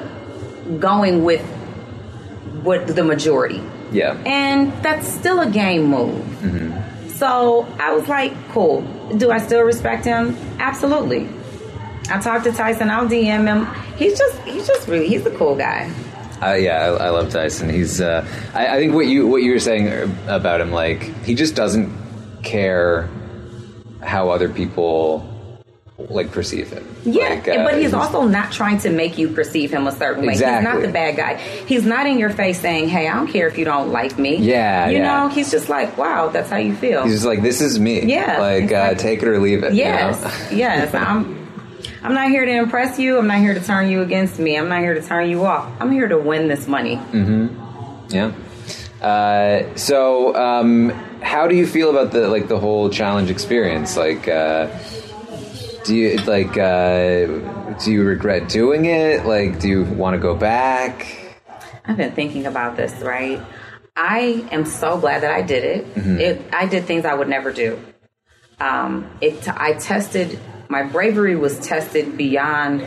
[0.81, 1.43] going with
[2.63, 3.63] what the majority.
[3.91, 4.21] Yeah.
[4.25, 6.25] And that's still a game move.
[6.41, 7.09] Mm-hmm.
[7.11, 8.83] So I was like, cool.
[9.17, 10.37] Do I still respect him?
[10.59, 11.29] Absolutely.
[12.11, 12.91] I talked to Tyson.
[12.91, 13.67] I'll DM him.
[13.97, 15.93] He's just, he's just really, he's a cool guy.
[16.43, 17.69] Uh, yeah, I, I love Tyson.
[17.69, 18.01] He's.
[18.01, 21.55] Uh, I, I think what you what you were saying about him, like he just
[21.55, 21.97] doesn't
[22.43, 23.09] care
[24.03, 25.21] how other people
[26.11, 26.87] like perceive him.
[27.05, 29.93] Yeah, Like, uh, but he's he's- also not trying to make you perceive him a
[29.93, 30.33] certain way.
[30.33, 31.37] He's not the bad guy.
[31.39, 34.37] He's not in your face saying, "Hey, I don't care if you don't like me."
[34.37, 35.03] Yeah, you yeah.
[35.23, 38.05] know, he's just like, "Wow, that's how you feel." He's just like, this is me.
[38.05, 39.73] Yeah, like, it's uh, take it or leave it.
[39.73, 40.57] you Yes, know?
[40.57, 40.95] yes.
[40.95, 41.41] I'm.
[42.05, 43.17] I'm not here to impress you.
[43.19, 44.57] I'm not here to turn you against me.
[44.57, 45.71] I'm not here to turn you off.
[45.81, 46.97] I'm here to win this money.
[46.97, 48.09] Mm-hmm.
[48.13, 48.33] Yeah.
[49.01, 53.97] Uh, so, um, how do you feel about the like the whole challenge experience?
[53.97, 54.69] Like, uh,
[55.85, 57.27] do you like uh,
[57.83, 59.25] do you regret doing it?
[59.27, 61.07] Like, do you want to go back?
[61.85, 63.41] I've been thinking about this, right?
[63.97, 65.95] I am so glad that I did it.
[65.95, 66.19] Mhm.
[66.21, 67.79] It I did things I would never do.
[68.61, 72.87] Um, it I tested my bravery was tested beyond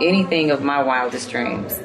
[0.00, 1.78] anything of my wildest dreams,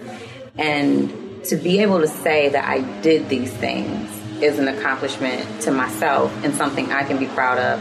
[0.58, 4.10] and to be able to say that I did these things
[4.42, 7.80] is an accomplishment to myself and something I can be proud of.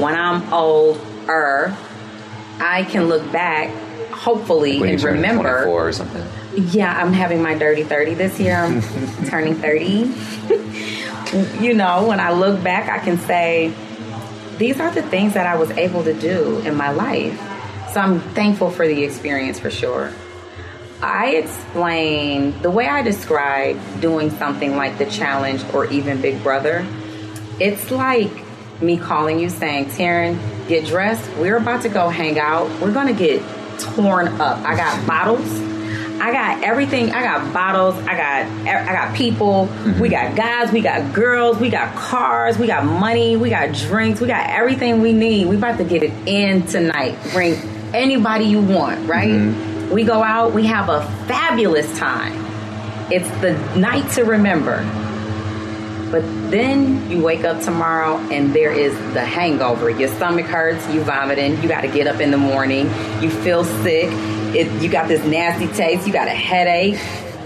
[0.00, 1.74] When I'm older,
[2.60, 3.70] I can look back,
[4.10, 5.64] hopefully, When and remember.
[5.64, 6.26] 24 or something.
[6.56, 8.56] Yeah, I'm having my dirty 30 this year.
[8.56, 8.82] I'm
[9.26, 10.12] turning 30.
[11.64, 13.72] you know, when I look back, I can say,
[14.56, 17.38] these are the things that I was able to do in my life.
[17.92, 20.12] So I'm thankful for the experience for sure.
[21.00, 26.84] I explain the way I describe doing something like the challenge or even Big Brother.
[27.60, 28.32] It's like
[28.80, 30.38] me calling you saying, Taryn,
[30.68, 31.28] get dressed.
[31.36, 32.68] We're about to go hang out.
[32.80, 33.42] We're going to get
[33.78, 34.58] torn up.
[34.58, 35.68] I got bottles.
[36.20, 37.12] I got everything.
[37.12, 37.94] I got bottles.
[38.06, 39.62] I got I got people.
[39.62, 40.04] We mm-hmm.
[40.10, 40.72] got guys.
[40.72, 41.58] We got girls.
[41.58, 42.58] We got cars.
[42.58, 43.36] We got money.
[43.36, 44.20] We got drinks.
[44.20, 45.46] We got everything we need.
[45.46, 47.16] We about to get it in tonight.
[47.32, 47.54] Bring
[47.94, 49.08] anybody you want.
[49.08, 49.28] Right?
[49.28, 49.94] Mm-hmm.
[49.94, 50.52] We go out.
[50.52, 52.44] We have a fabulous time.
[53.10, 54.82] It's the night to remember.
[56.10, 59.90] But then you wake up tomorrow and there is the hangover.
[59.90, 62.86] Your stomach hurts, you vomiting, you got to get up in the morning,
[63.22, 64.08] you feel sick,
[64.54, 66.98] it, you got this nasty taste, you got a headache.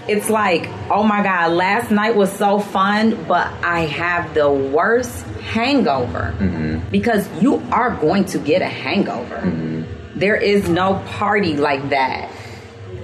[0.06, 5.24] It's like, oh my God, last night was so fun, but I have the worst
[5.40, 6.88] hangover mm-hmm.
[6.90, 9.38] because you are going to get a hangover.
[9.38, 10.18] Mm-hmm.
[10.18, 12.30] There is no party like that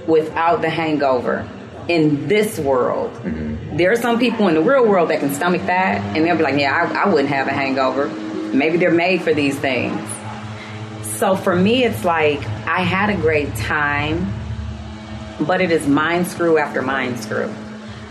[0.07, 1.47] without the hangover
[1.89, 3.11] in this world.
[3.15, 3.75] Mm-hmm.
[3.77, 6.43] There are some people in the real world that can stomach that, and they'll be
[6.43, 8.07] like, "Yeah, I, I wouldn't have a hangover."
[8.53, 9.99] Maybe they're made for these things.
[11.17, 14.33] So for me, it's like I had a great time,
[15.41, 17.53] but it is mind screw after mind screw.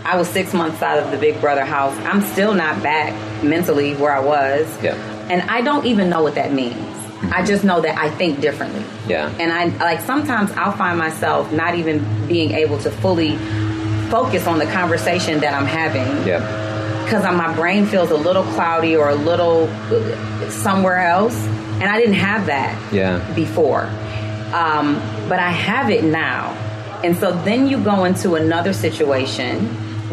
[0.05, 1.97] I was six months out of the Big Brother house.
[1.99, 3.13] I'm still not back
[3.43, 4.95] mentally where I was, Yeah.
[5.29, 6.75] and I don't even know what that means.
[6.75, 7.45] I mm-hmm.
[7.45, 8.83] just know that I think differently.
[9.07, 9.33] Yeah.
[9.39, 13.37] And I like sometimes I'll find myself not even being able to fully
[14.09, 16.39] focus on the conversation that I'm having Yeah.
[17.05, 21.35] because my brain feels a little cloudy or a little uh, somewhere else.
[21.81, 23.19] And I didn't have that Yeah.
[23.35, 23.87] before.
[24.53, 24.99] Um,
[25.29, 26.53] but I have it now.
[27.03, 29.67] And so then you go into another situation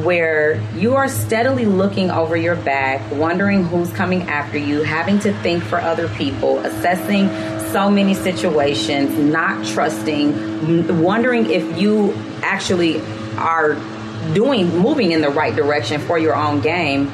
[0.05, 5.33] where you are steadily looking over your back, wondering who's coming after you, having to
[5.43, 7.29] think for other people, assessing
[7.73, 13.01] so many situations, not trusting, wondering if you actually
[13.37, 13.75] are
[14.35, 17.09] doing moving in the right direction for your own game.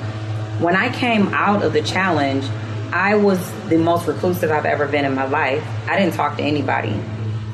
[0.61, 2.45] When I came out of the challenge,
[2.93, 5.67] I was the most reclusive I've ever been in my life.
[5.87, 7.01] I didn't talk to anybody.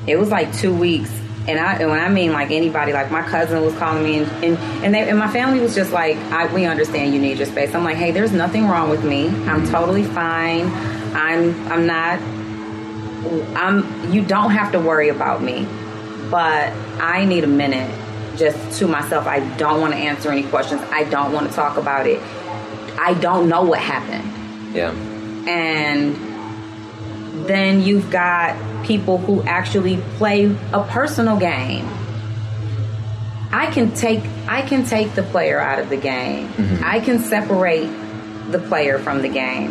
[0.07, 1.11] It was like two weeks,
[1.47, 4.45] and I and when I mean like anybody, like my cousin was calling me, and
[4.45, 7.47] and and, they, and my family was just like, I, "We understand you need your
[7.47, 9.29] space." I'm like, "Hey, there's nothing wrong with me.
[9.29, 10.71] I'm totally fine.
[11.15, 12.21] I'm I'm not.
[13.57, 14.13] I'm.
[14.13, 15.67] You don't have to worry about me,
[16.31, 18.08] but I need a minute."
[18.39, 20.81] Just to myself, I don't want to answer any questions.
[20.93, 22.21] I don't want to talk about it.
[23.01, 24.91] I don't know what happened Yeah.
[25.49, 26.17] and
[27.47, 31.87] then you've got people who actually play a personal game.
[33.53, 36.51] I can take I can take the player out of the game.
[36.85, 37.89] I can separate
[38.51, 39.71] the player from the game.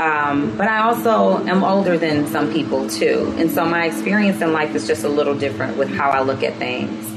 [0.00, 4.52] Um, but I also am older than some people too, and so my experience in
[4.52, 7.10] life is just a little different with how I look at things.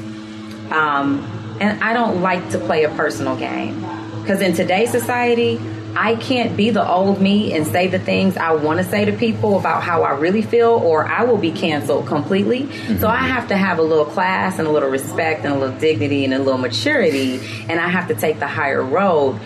[0.72, 3.82] Um, and I don't like to play a personal game
[4.22, 5.60] because in today's society,
[5.96, 9.14] I can't be the old me and say the things I want to say to
[9.14, 12.72] people about how I really feel, or I will be canceled completely.
[13.00, 15.80] So I have to have a little class and a little respect and a little
[15.80, 19.40] dignity and a little maturity, and I have to take the higher road.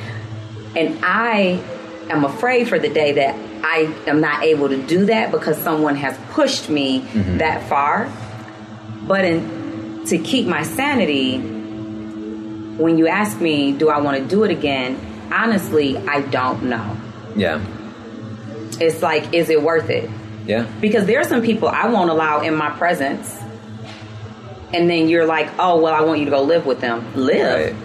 [0.76, 1.64] And I
[2.10, 5.96] am afraid for the day that I am not able to do that because someone
[5.96, 7.00] has pushed me
[7.38, 8.12] that far.
[9.08, 9.61] But in,
[10.08, 15.30] to keep my sanity, when you ask me, do I want to do it again?
[15.32, 16.98] Honestly, I don't know.
[17.36, 17.64] Yeah.
[18.80, 20.10] It's like, is it worth it?
[20.46, 20.68] Yeah.
[20.82, 23.38] Because there are some people I won't allow in my presence.
[24.74, 27.14] And then you're like, oh, well, I want you to go live with them.
[27.16, 27.78] Live.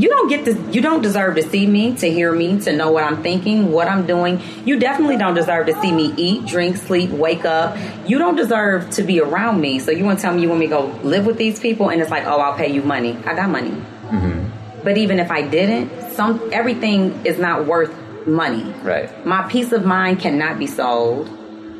[0.00, 2.90] You don't get to, you don't deserve to see me, to hear me, to know
[2.90, 4.40] what I'm thinking, what I'm doing.
[4.64, 7.76] You definitely don't deserve to see me eat, drink, sleep, wake up.
[8.08, 9.78] You don't deserve to be around me.
[9.78, 11.90] So you want to tell me you want me to go live with these people?
[11.90, 13.14] And it's like, oh, I'll pay you money.
[13.26, 13.72] I got money.
[13.72, 14.82] Mm-hmm.
[14.82, 17.94] But even if I didn't, some everything is not worth
[18.26, 18.72] money.
[18.82, 19.26] Right.
[19.26, 21.28] My peace of mind cannot be sold.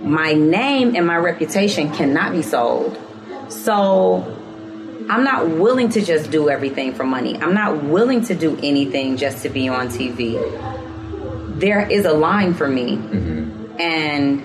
[0.02, 2.98] My name and my reputation cannot be sold.
[3.48, 4.39] So
[5.10, 7.36] I'm not willing to just do everything for money.
[7.36, 10.38] I'm not willing to do anything just to be on TV.
[11.58, 12.92] There is a line for me.
[13.80, 14.44] And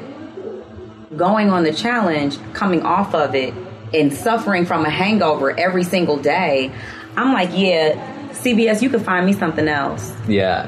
[1.16, 3.54] going on the challenge, coming off of it,
[3.94, 6.72] and suffering from a hangover every single day,
[7.16, 10.12] I'm like, yeah, CBS, you could find me something else.
[10.28, 10.68] Yeah.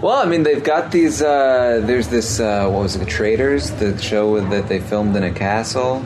[0.00, 1.20] Well, I mean, they've got these.
[1.20, 2.40] Uh, there's this.
[2.40, 3.06] Uh, what was it?
[3.06, 6.02] Traitors, the show that they filmed in a castle.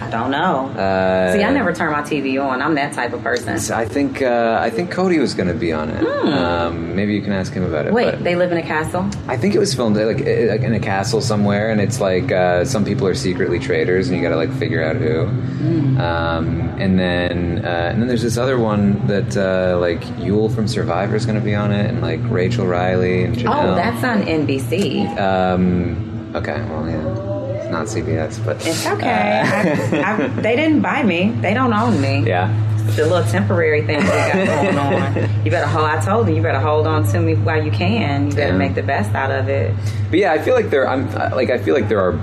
[0.00, 0.68] I don't know.
[0.70, 2.60] Uh, See, I never turn my TV on.
[2.60, 3.56] I'm that type of person.
[3.72, 4.22] I think.
[4.22, 6.04] Uh, I think Cody was going to be on it.
[6.04, 7.90] Um, maybe you can ask him about it.
[7.90, 7.94] Hmm.
[7.96, 9.08] Wait, they live in a castle?
[9.28, 12.64] I think it was filmed like, like in a castle somewhere, and it's like uh,
[12.64, 15.26] some people are secretly traitors, and you got to like figure out who.
[15.26, 16.00] Hmm.
[16.00, 20.66] Um, and then uh, and then there's this other one that uh, like Yul from
[20.66, 23.72] Survivor is going to be on it, and like Rachel Reilly and Janelle.
[23.72, 25.06] Oh, that's on NBC.
[25.18, 27.33] Um, okay, well, yeah,
[27.74, 29.42] not CBS, but It's okay.
[29.44, 31.20] I, I, they didn't buy me.
[31.44, 32.14] They don't own me.
[32.26, 32.48] yeah,
[32.88, 35.44] It's a little temporary thing we got going on.
[35.44, 35.84] You better hold.
[35.86, 38.30] I told you, you better hold on to me while you can.
[38.30, 38.58] You better Yeah.
[38.64, 39.74] make the best out of it.
[40.10, 40.88] but yeah, I feel like there.
[40.88, 42.14] I'm uh, like I feel like there are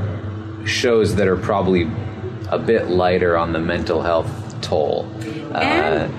[0.65, 1.89] shows that are probably
[2.49, 4.29] a bit lighter on the mental health
[4.61, 5.07] toll.
[5.53, 6.13] Uh, And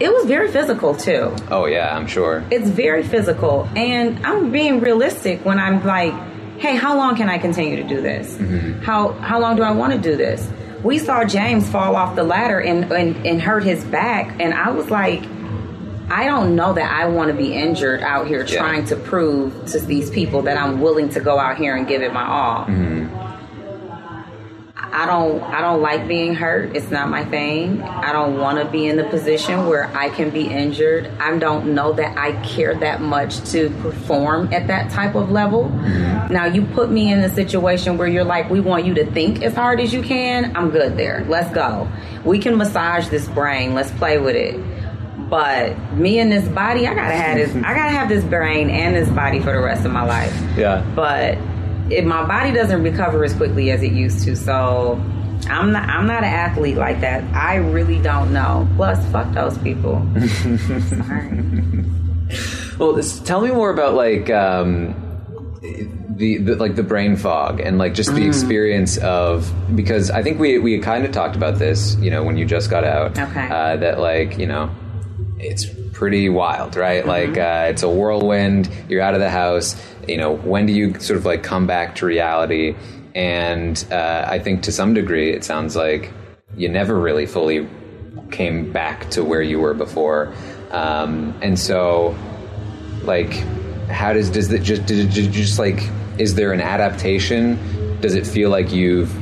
[0.00, 1.34] it was very physical too.
[1.50, 2.44] oh yeah, I'm sure.
[2.50, 6.14] It's very physical, and I'm being realistic when I'm like,
[6.58, 8.34] "Hey, how long can I continue to do this?
[8.36, 8.82] Mm-hmm.
[8.82, 10.48] How how long do I want to do this?"
[10.82, 14.70] We saw James fall off the ladder and, and and hurt his back, and I
[14.70, 15.22] was like,
[16.10, 18.58] I don't know that I want to be injured out here Yeah.
[18.58, 22.02] trying to prove to these people that I'm willing to go out here and give
[22.02, 22.64] it my all.
[22.64, 23.14] Mm-hmm.
[24.90, 26.74] I don't I don't like being hurt.
[26.74, 27.82] It's not my thing.
[27.82, 31.10] I don't want to be in the position where I can be injured.
[31.20, 35.68] I don't know that I care that much to perform at that type of level.
[36.30, 39.42] Now you put me in a situation where you're like we want you to think
[39.42, 40.56] as hard as you can.
[40.56, 41.24] I'm good there.
[41.28, 41.88] Let's go.
[42.24, 43.74] We can massage this brain.
[43.74, 44.58] Let's play with it.
[45.28, 47.54] But me and this body, I gotta have this.
[47.56, 50.82] I gotta have this brain and this body for the rest of my life Yeah.
[50.96, 51.36] but
[51.90, 55.00] if my body doesn't recover as quickly as it used to so
[55.48, 59.56] i'm not i'm not an athlete like that i really don't know plus fuck those
[59.58, 60.04] people
[60.88, 61.30] sorry
[62.78, 64.94] Well, this, tell me more about like um,
[66.16, 68.26] the, the like the brain fog and like just the Mm.
[68.28, 72.36] experience of because I think we we kind of talked about this you know when
[72.36, 73.48] you just got out Okay.
[73.50, 74.70] uh, that like you know
[75.38, 75.66] it's
[75.98, 77.04] pretty wild right?
[77.04, 77.08] Mm-hmm.
[77.08, 78.70] like uh, it's a whirlwind.
[78.88, 79.74] You're out of the house.
[80.06, 82.76] You know when do you sort of like come back to reality?
[83.16, 86.12] And uh, I think to some degree it sounds like
[86.56, 87.68] you never really fully
[88.30, 90.32] came back to where you were before.
[90.70, 92.16] Um, and so
[93.02, 93.32] like
[93.88, 95.82] how does does it just did it ju- just like
[96.16, 97.58] is there an adaptation?
[98.00, 99.12] Does it feel like you've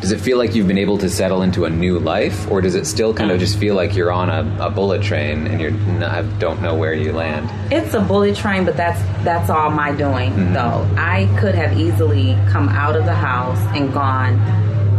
[0.00, 2.76] does it feel like you've been able to settle into a new life or does
[2.76, 6.38] it still kind of just feel like you're on a, a bullet train and not,
[6.38, 10.30] don't know where you land It's a bullet train, but that's that's all my doing
[10.32, 10.54] Mhm.
[10.54, 10.86] though.
[11.00, 14.38] I could have easily come out of the house and gone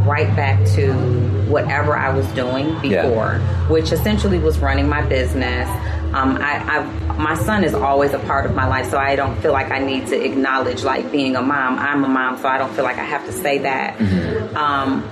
[0.06, 0.92] right back to
[1.48, 3.04] whatever I was doing Yeah.
[3.04, 3.36] before,
[3.70, 5.68] which essentially was running my business.
[6.14, 9.40] Um, I, I, my son is always a part of my life, so I don't
[9.42, 11.78] feel like I need to acknowledge like being a mom.
[11.78, 14.02] I'm a mom, so I don't feel like I have to say that.
[14.56, 15.08] Um,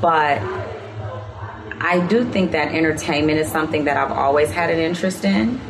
[0.00, 0.40] but
[1.80, 5.60] I do think that entertainment is something that I've always had an interest in.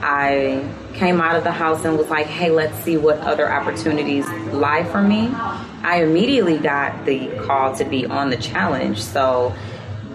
[0.00, 4.28] I came out of the house and was like, hey, let's see what other opportunities
[4.52, 5.28] lie for me.
[5.32, 9.02] I immediately got the call to be on the challenge.
[9.02, 9.54] So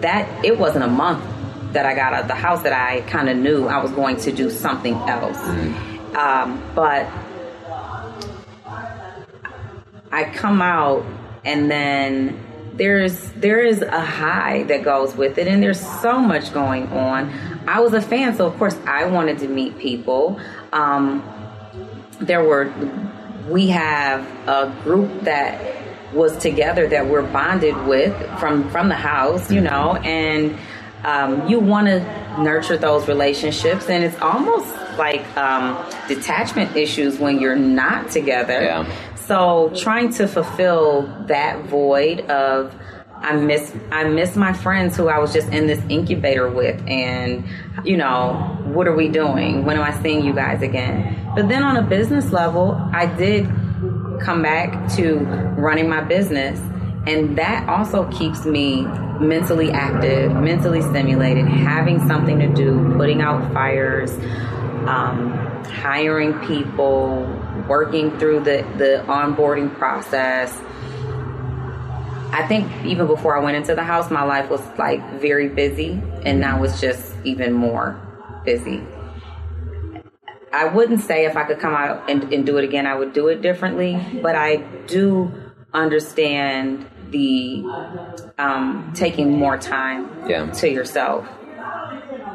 [0.00, 1.24] that it wasn't a month
[1.74, 4.16] that I got out of the house that I kind of knew I was going
[4.18, 5.38] to do something else.
[6.16, 7.08] Um, but
[10.10, 11.04] I come out
[11.44, 12.40] and then
[12.74, 17.32] there's there is a high that goes with it and there's so much going on.
[17.66, 20.40] I was a fan, so of course I wanted to meet people.
[20.72, 21.22] Um,
[22.20, 22.72] there were
[23.48, 25.60] we have a group that
[26.14, 30.56] was together that we're bonded with from from the house, you know, and
[31.04, 32.00] um, you want to
[32.42, 38.62] nurture those relationships, and it's almost like um, detachment issues when you're not together.
[38.62, 38.96] Yeah.
[39.26, 42.74] So trying to fulfill that void of
[43.24, 47.44] I miss I miss my friends who I was just in this incubator with and
[47.84, 49.64] you know, what are we doing?
[49.64, 51.32] When am I seeing you guys again?
[51.34, 53.46] But then on a business level, I did
[54.20, 55.16] come back to
[55.56, 56.60] running my business
[57.06, 58.82] and that also keeps me
[59.20, 64.10] mentally active, mentally stimulated, having something to do, putting out fires,
[64.88, 65.32] um,
[65.64, 67.24] hiring people,
[67.68, 70.58] working through the, the onboarding process.
[72.32, 76.02] I think even before I went into the house, my life was like very busy,
[76.24, 78.00] and now it's just even more
[78.44, 78.82] busy.
[80.52, 83.12] I wouldn't say if I could come out and, and do it again, I would
[83.12, 85.32] do it differently, but I do
[85.72, 87.62] understand the
[88.38, 90.50] um, taking more time Yeah.
[90.50, 91.26] to yourself.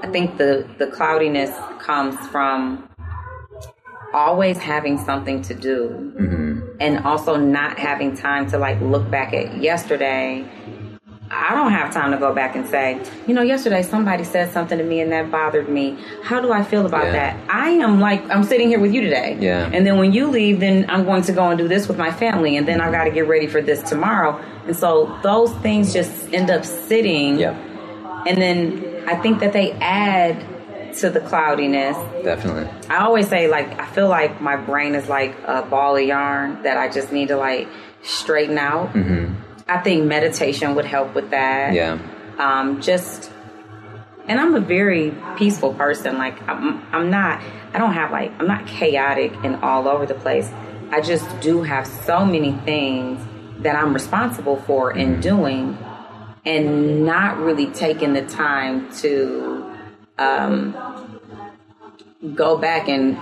[0.02, 2.88] I think the, the cloudiness comes from
[4.14, 6.60] always having something to do Mm-hmm.
[6.80, 10.46] and also not having time to like look back at yesterday.
[11.32, 14.80] I don't have time to go back and say, you know, yesterday somebody said something
[14.80, 15.96] to me and that bothered me.
[16.24, 17.12] How do I feel about Yeah.
[17.12, 17.38] that?
[17.52, 19.38] I am like, I'm sitting here with you today.
[19.40, 19.70] Yeah.
[19.72, 22.12] And then when you leave, then I'm going to go and do this with my
[22.12, 22.58] family.
[22.58, 24.42] And then I've got to get ready for this tomorrow.
[24.70, 27.40] And so those things just end up sitting.
[27.40, 27.56] Yep.
[28.28, 30.46] And then I think that they add
[30.98, 31.98] to the cloudiness.
[32.24, 36.04] definitely I always say like I feel like my brain is like a ball of
[36.04, 37.68] yarn that I just need to like
[38.04, 38.90] straighten out.
[38.92, 39.34] hmm
[39.68, 41.74] I think meditation would help with that.
[41.74, 41.98] yeah
[42.38, 43.32] Um, just
[44.28, 46.20] and I'm a very peaceful person.
[46.20, 47.42] Like I'm, I'm not.
[47.74, 50.48] I don't have like I'm not chaotic and all over the place.
[50.92, 53.20] I just do have so many things
[53.60, 55.78] that I'm responsible for in doing,
[56.46, 59.76] and not really taking the time to
[60.18, 61.20] um,
[62.36, 63.18] go back and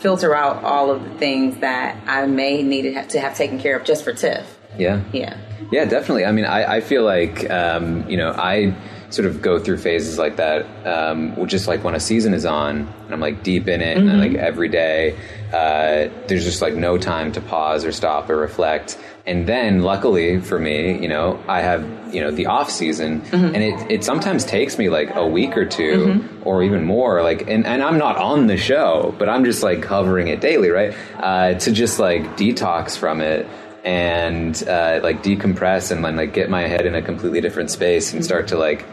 [0.00, 3.58] filter out all of the things that I may need to have, to have taken
[3.58, 4.58] care of just for Tiff.
[4.78, 5.36] yeah Yeah.
[5.70, 6.24] Yeah, definitely.
[6.24, 8.74] I mean, I, I feel like, um, you know, I
[9.10, 12.88] sort of go through phases like that, um, just like when a season is on
[13.04, 14.18] and I'm like deep in it and Mhm.
[14.18, 15.16] like every day,
[15.52, 18.98] uh, there's just like no time to pause or stop or reflect.
[19.26, 23.54] And then luckily for me, you know, I have, you know, the off season Mhm.
[23.54, 26.22] and it, it sometimes takes me like a week or 2 Mhm.
[26.46, 29.82] or even more like, and, and I'm not on the show, but I'm just like
[29.82, 30.94] covering it daily, right?
[31.20, 33.46] Uh, to just like detox from it
[33.84, 38.12] and uh, like decompress and then like get my head in a completely different space
[38.12, 38.84] and start to like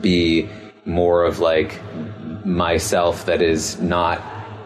[0.00, 0.48] be
[0.84, 1.80] more of like
[2.44, 4.20] myself that is not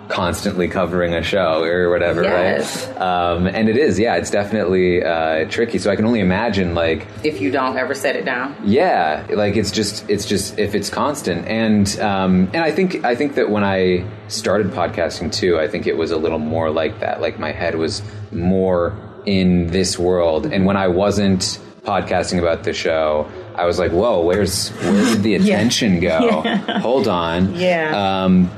[0.09, 2.87] constantly covering a show or whatever, Yes.
[2.89, 3.01] right?
[3.01, 5.79] Um, and it is, yeah, it's definitely uh, tricky.
[5.79, 8.55] So I can only imagine, like, If you don't ever set it down.
[8.65, 13.15] yeah, like it's just it's just if it's constant, and um, and I think I
[13.17, 17.01] think that when I started podcasting too, I think it was a little more like
[17.01, 17.21] that.
[17.21, 18.03] Like my head was
[18.33, 18.95] more
[19.27, 24.23] in this world, and when I wasn't podcasting about the show, I was like, "Whoa,
[24.23, 26.43] where's where did the attention go?
[26.45, 26.79] Yeah.
[26.79, 28.23] Hold on." Yeah.
[28.25, 28.51] Um,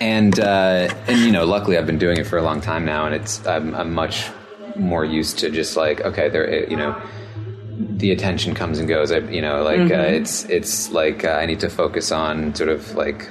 [0.00, 3.06] and uh, and you know, luckily I've been doing it for a long time now,
[3.06, 4.28] and it's I'm, I'm much
[4.74, 6.94] more used to just like okay, there you know
[7.78, 9.12] the attention comes and goes.
[9.12, 10.12] I, you know, like uh, Mhm.
[10.20, 13.28] it's it's like uh, I need to focus on sort of like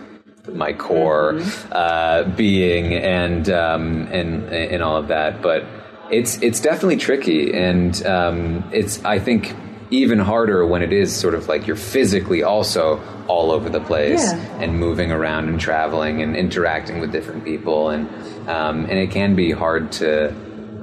[0.53, 1.39] my core
[1.71, 5.41] uh, being and um, and and all of that.
[5.41, 5.65] But
[6.11, 9.55] it's it's definitely tricky, and um, it's I think
[9.91, 14.21] even harder when it is sort of like you're physically also all over the place
[14.23, 14.39] Yeah.
[14.61, 18.07] and moving around and traveling and interacting with different people and
[18.49, 20.33] um, and it can be hard to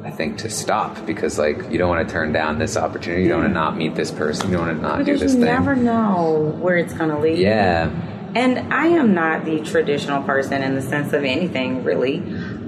[0.04, 3.22] I think to stop because like you don't want to turn down this opportunity.
[3.22, 4.50] You don't want to not meet this person.
[4.50, 5.46] You don't want to not do Because this you thing.
[5.46, 7.38] never know where it's going to lead.
[7.38, 7.88] Yeah.
[8.34, 12.18] And I am not the traditional person in the sense of anything, really.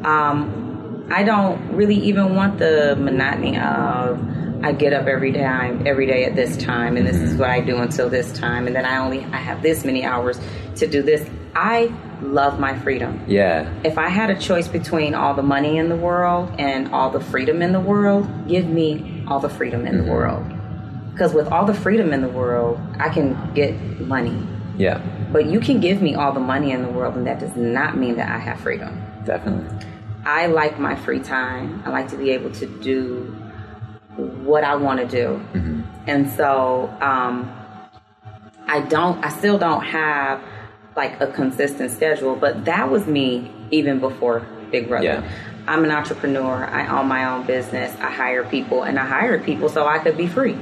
[0.04, 4.20] Um, I don't really even want the monotony of
[4.64, 5.44] I get up every day,
[5.84, 7.40] every day at this time, and this is mm-hmm.
[7.40, 10.40] what I do until this time, and then I only I have this many hours
[10.76, 11.28] to do this.
[11.54, 13.22] I love my freedom.
[13.28, 13.70] Yeah.
[13.84, 17.20] If I had a choice between all the money in the world and all the
[17.20, 20.12] freedom in the world, give me all the freedom in the mm-hmm.
[20.12, 21.12] world.
[21.12, 24.48] Because with all the freedom in the world, I can get money.
[24.78, 25.02] Yeah.
[25.30, 27.98] But you can give me all the money in the world, and that does not
[27.98, 28.98] mean that I have freedom.
[29.26, 29.86] Definitely.
[30.24, 31.82] I like my free time.
[31.84, 33.43] I like to be able to do
[34.16, 35.40] what I want to do.
[36.06, 37.52] And so um,
[38.66, 40.42] I don't, I still don't have
[40.96, 45.04] like a consistent schedule, but that was me even before Big Brother.
[45.04, 45.30] Yeah.
[45.66, 46.66] I'm an entrepreneur.
[46.66, 47.94] I own my own business.
[48.00, 50.58] I hire people, and I hired people so I could be free.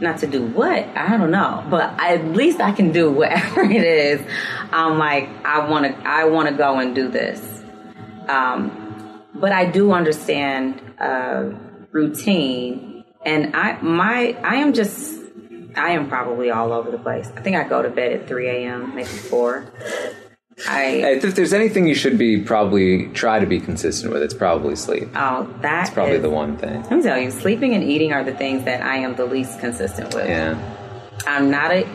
[0.00, 3.62] Not to do what I don't know, but I, at least I can do whatever
[3.62, 4.20] it is.
[4.72, 6.08] I'm like I want to.
[6.08, 7.40] I want to go and do this.
[8.28, 11.50] Um, but I do understand uh,
[11.96, 15.14] routine, and I my I am just
[15.74, 17.28] I am probably all over the place.
[17.36, 18.94] I think I go to bed at 3 a.m.
[18.94, 19.66] maybe four.
[20.68, 24.74] I If there's anything you should be probably try to be consistent with, it's probably
[24.76, 25.08] sleep.
[25.14, 26.82] oh that's probably is- the one thing.
[26.82, 29.58] Let me tell you, sleeping and eating are the things that I am the least
[29.60, 30.28] consistent with.
[30.28, 30.56] Yeah.
[31.26, 31.86] I'm not a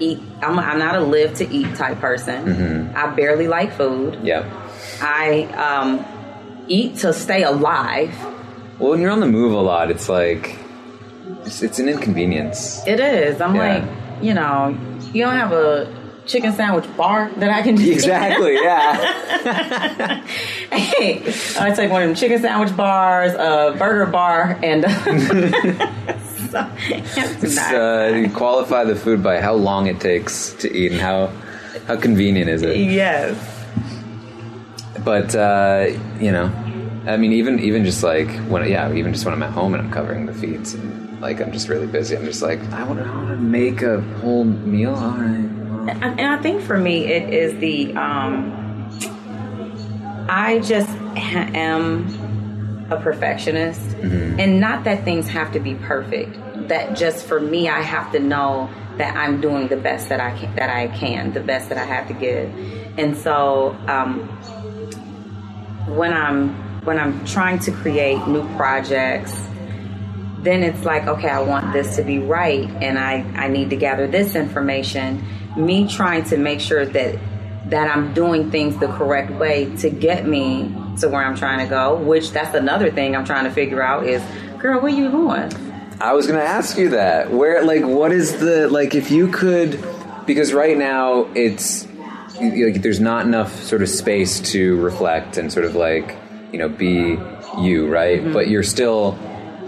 [0.00, 0.20] eat.
[0.42, 2.44] I'm, I'm not a live to eat type person.
[2.46, 2.94] Mhm.
[2.94, 4.18] I barely like food.
[4.22, 4.44] Yep.
[5.00, 6.04] I um,
[6.68, 8.12] eat to stay alive.
[8.78, 10.56] Well, when you're on the move a lot, it's like
[11.44, 12.84] it's, it's an inconvenience.
[12.86, 13.40] It is.
[13.40, 13.74] I'm Yeah.
[13.78, 13.84] like,
[14.22, 14.76] you know,
[15.12, 15.86] you don't have a
[16.26, 18.54] chicken sandwich bar that I can just Exactly.
[18.54, 18.96] Yeah.
[20.72, 21.22] hey,
[21.58, 24.84] I take one of them chicken sandwich bars, a burger bar, and
[26.54, 31.30] uh, you qualify the food by how long it takes to eat and how
[31.86, 32.76] how convenient is it.
[32.76, 33.36] yes.
[35.04, 36.50] But uh, you know,
[37.06, 39.82] I mean, even even just like when yeah, even just when I'm at home and
[39.82, 42.16] I'm covering the feeds and like I'm just really busy.
[42.16, 44.94] I'm just like I want to make a whole meal.
[44.94, 45.50] All right.
[45.86, 48.88] And, and I think for me, it is the um,
[50.28, 54.40] I just ha- am a perfectionist, Mm-hmm.
[54.40, 56.38] and not that things have to be perfect.
[56.68, 60.36] That just for me, I have to know that I'm doing the best that I
[60.38, 62.50] can, that I can, the best that I have to give,
[62.98, 64.20] and so um,
[65.96, 69.32] when I'm when I'm trying to create new projects
[70.44, 73.76] then it's like okay i want this to be right and i i need to
[73.76, 75.24] gather this information
[75.56, 77.18] me trying to make sure that
[77.66, 80.64] that i'm doing things the correct way to get me
[81.00, 84.06] to where i'm trying to go which that's another thing i'm trying to figure out
[84.06, 84.22] is
[84.58, 85.50] girl where are you going
[86.00, 87.30] I was going to ask you that.
[87.30, 88.96] Where, like, what is the like?
[88.96, 89.82] If you could,
[90.26, 91.86] because right now it's
[92.40, 96.16] like there's not enough sort of space to reflect and sort of like
[96.54, 97.18] you know be
[97.58, 98.20] you, right?
[98.20, 98.32] Mm-hmm.
[98.32, 99.18] But you're still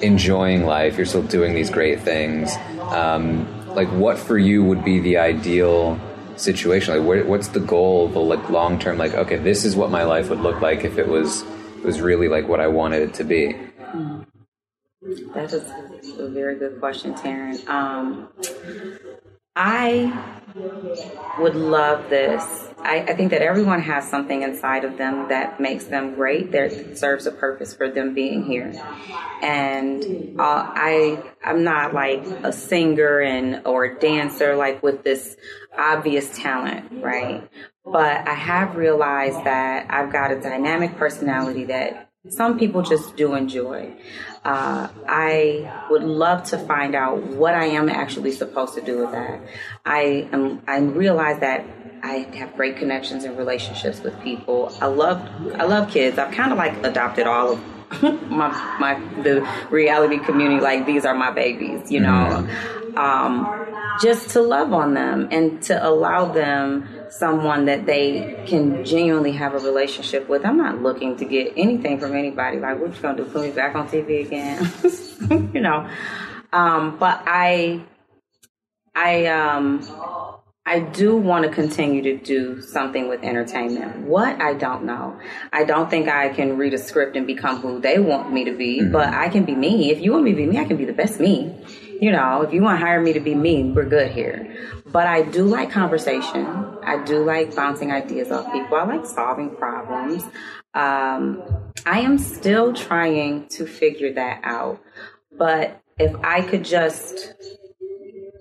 [0.03, 0.97] enjoying life.
[0.97, 2.55] You're still doing these great things.
[2.79, 5.99] Um, like, what for you would be the ideal
[6.37, 6.97] situation?
[6.97, 8.07] Like, where, what's the goal?
[8.07, 8.99] The like long term?
[8.99, 12.01] Like, okay, this is what my life would look like if it was it was
[12.01, 13.57] really like what I wanted it to be.
[15.35, 15.69] that is
[16.21, 18.29] a very good question taryn um
[19.57, 20.35] I
[21.39, 22.45] would love this.
[22.79, 26.53] I, I, think that everyone has something inside of them that makes them great.
[26.53, 28.73] That serves a purpose for them being here.
[29.43, 35.37] And uh, I, I'm not like a singer and or a dancer like with this
[35.77, 37.49] obvious talent, right?
[37.85, 43.35] But I have realized that I've got a dynamic personality that some people just do
[43.35, 43.95] enjoy.
[44.47, 49.11] Uh, I would love to find out what I am actually supposed to do with
[49.11, 49.41] that.
[49.85, 50.63] I am.
[50.69, 51.67] I realize that
[52.01, 54.73] I have great connections and relationships with people.
[54.81, 55.21] I love.
[55.57, 56.17] I love kids.
[56.17, 58.95] I've kind of like adopted all of my my
[59.25, 60.61] the reality community.
[60.61, 61.91] Like these are my babies.
[61.91, 62.99] You know, mm-hmm.
[62.99, 69.33] um, just to love on them and to allow them someone that they can genuinely
[69.33, 70.45] have a relationship with.
[70.45, 72.59] I'm not looking to get anything from anybody.
[72.59, 73.25] Like, what you gonna do?
[73.25, 75.51] Put me back on TV again?
[75.55, 75.89] you know.
[76.53, 77.83] Um, but I,
[78.95, 79.87] I, um,
[80.65, 84.07] I do want to continue to do something with entertainment.
[84.07, 85.19] What I don't know.
[85.53, 88.53] I don't think I can read a script and become who they want me to
[88.53, 88.93] be, mm-hmm.
[88.93, 89.91] but I can be me.
[89.91, 91.65] If you want me to be me, I can be the best me
[92.01, 94.76] you know, if you want to hire me to be me, we're good here.
[94.97, 96.47] But I do like conversation.
[96.83, 98.79] I do like bouncing ideas off people.
[98.79, 100.23] I like solving problems.
[100.73, 101.43] Um,
[101.85, 104.81] I am still trying to figure that out.
[105.37, 107.35] But if I could just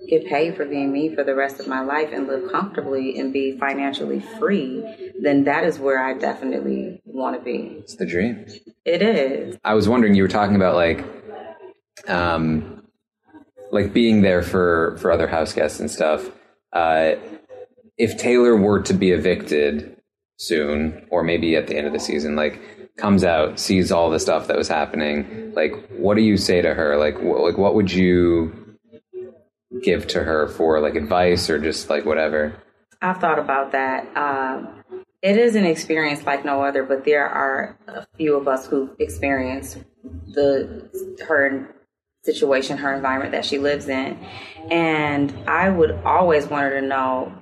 [0.08, 3.34] get paid for being me for the rest of my life and live comfortably and
[3.34, 7.80] be financially free, then that is where I definitely want to be.
[7.80, 8.46] It's the dream.
[8.86, 9.58] It is.
[9.62, 11.04] I was wondering, you were talking about like,
[12.08, 12.82] um,
[13.70, 16.30] like being there for for other house guests and stuff.
[16.76, 17.16] Uh,
[17.96, 19.96] if Taylor were to be evicted
[20.36, 22.60] soon, or maybe at the end of the season, like
[22.98, 26.74] comes out, sees all the stuff that was happening, like what do you say to
[26.74, 26.98] her?
[26.98, 28.76] Like, wh- like what would you
[29.82, 32.54] give to her for like advice or just like whatever?
[33.00, 34.14] I've thought about that.
[34.14, 34.82] Um,
[35.22, 38.90] it is an experience like no other, but there are a few of us who
[38.98, 39.78] experienced
[40.26, 40.90] the
[41.26, 41.74] her
[42.26, 44.18] situation, her environment that she lives in.
[44.70, 47.32] And I would always want her to know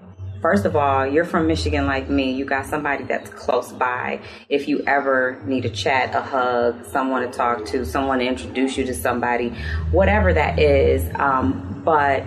[0.44, 2.30] first of all, you're from Michigan like me.
[2.30, 4.20] You got somebody that's close by.
[4.50, 8.76] If you ever need a chat, a hug, someone to talk to, someone to introduce
[8.76, 9.54] you to somebody,
[9.90, 11.10] whatever that is.
[11.14, 12.24] Um, but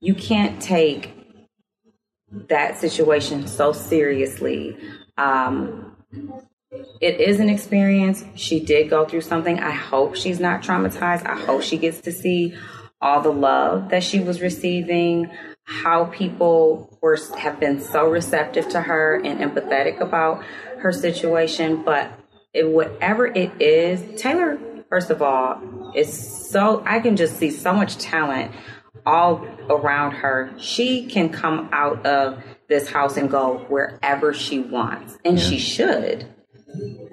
[0.00, 1.14] you can't take
[2.48, 4.76] that situation so seriously.
[5.16, 5.96] Um,
[7.00, 8.24] it is an experience.
[8.34, 9.58] She did go through something.
[9.60, 11.26] I hope she's not traumatized.
[11.26, 12.56] I hope she gets to see
[13.00, 15.30] all the love that she was receiving,
[15.64, 20.42] how people were have been so receptive to her and empathetic about
[20.78, 21.82] her situation.
[21.82, 22.12] But
[22.52, 24.58] it, whatever it is, Taylor,
[24.88, 28.52] first of all, is so I can just see so much talent
[29.04, 30.54] all around her.
[30.58, 35.44] She can come out of this house and go wherever she wants, and yeah.
[35.44, 36.33] she should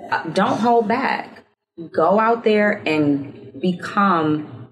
[0.09, 1.45] Uh, don't hold back.
[1.91, 4.67] Go out there and become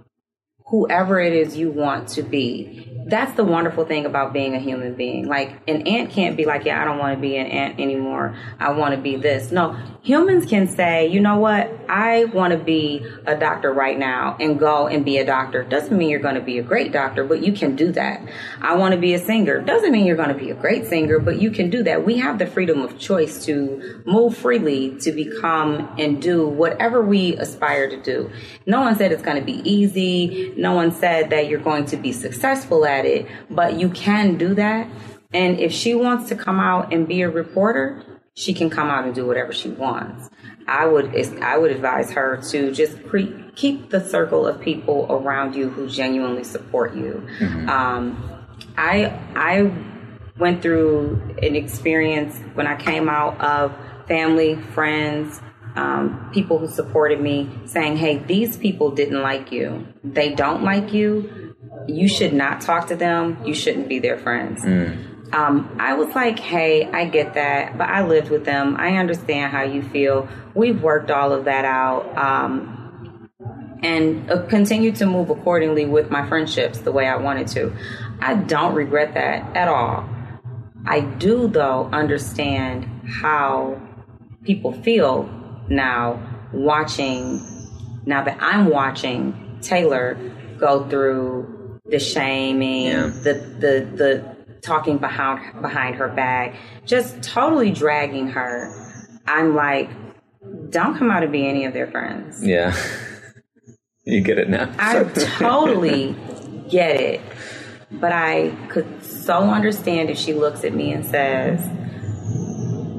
[0.68, 4.96] whoever it is you want to be that's the wonderful thing about being a human
[4.96, 5.28] being.
[5.28, 8.36] Like an ant can't be like, yeah, I don't want to be an ant anymore.
[8.60, 9.52] I want to be this.
[9.52, 11.72] No, humans can say, you know what?
[11.90, 15.64] I want to be a doctor right now and go and be a doctor.
[15.64, 18.22] Doesn't mean you're going to be a great doctor, but you can do that.
[18.62, 19.62] I want to be a singer.
[19.62, 22.06] Doesn't mean you're going to be a great singer, but you can do that.
[22.06, 27.36] We have the freedom of choice to move freely to become and do whatever we
[27.38, 28.32] aspire to do.
[28.66, 30.54] No one said it's going to be easy.
[30.58, 34.38] No one said that you're going to be successful at at it, but you can
[34.38, 34.88] do that.
[35.32, 39.06] And if she wants to come out and be a reporter, she can come out
[39.06, 40.30] and do whatever she wants.
[40.68, 45.56] I would I would advise her to just pre- keep the circle of people around
[45.56, 47.28] you who genuinely support you.
[47.40, 47.70] Mm-hmm.
[47.70, 48.46] Um,
[48.78, 49.74] I I
[50.38, 53.76] went through an experience when I came out of
[54.08, 55.42] family, friends,
[55.76, 59.86] um, people who supported me, saying, "Hey, these people didn't like you.
[60.04, 61.49] They don't like you
[61.90, 63.38] you should not talk to them.
[63.46, 64.64] You shouldn't be their friends.
[64.64, 65.34] Mm.
[65.34, 68.76] Um, I was like, hey, I get that, but I lived with them.
[68.78, 70.28] I understand how you feel.
[70.56, 72.18] We've worked all of that out.
[72.18, 73.30] Um,
[73.84, 77.74] and uh, continue to move accordingly with my friendships the way I wanted to.
[78.20, 80.10] I don't regret that at all.
[80.86, 83.80] I do, though, understand how
[84.44, 85.30] people feel
[85.70, 86.20] now
[86.52, 87.40] watching,
[88.06, 90.18] now that I'm watching Taylor
[90.58, 91.59] go through
[91.90, 93.08] the shaming, yeah.
[93.08, 98.74] the the the talking behind behind her back, just totally dragging her.
[99.26, 99.90] I'm like,
[100.70, 102.46] don't come out and be any of their friends.
[102.46, 102.76] Yeah.
[104.06, 104.74] you get it now.
[104.80, 106.16] I totally
[106.70, 107.22] get it.
[107.92, 111.68] But I could so understand if she looks at me and says,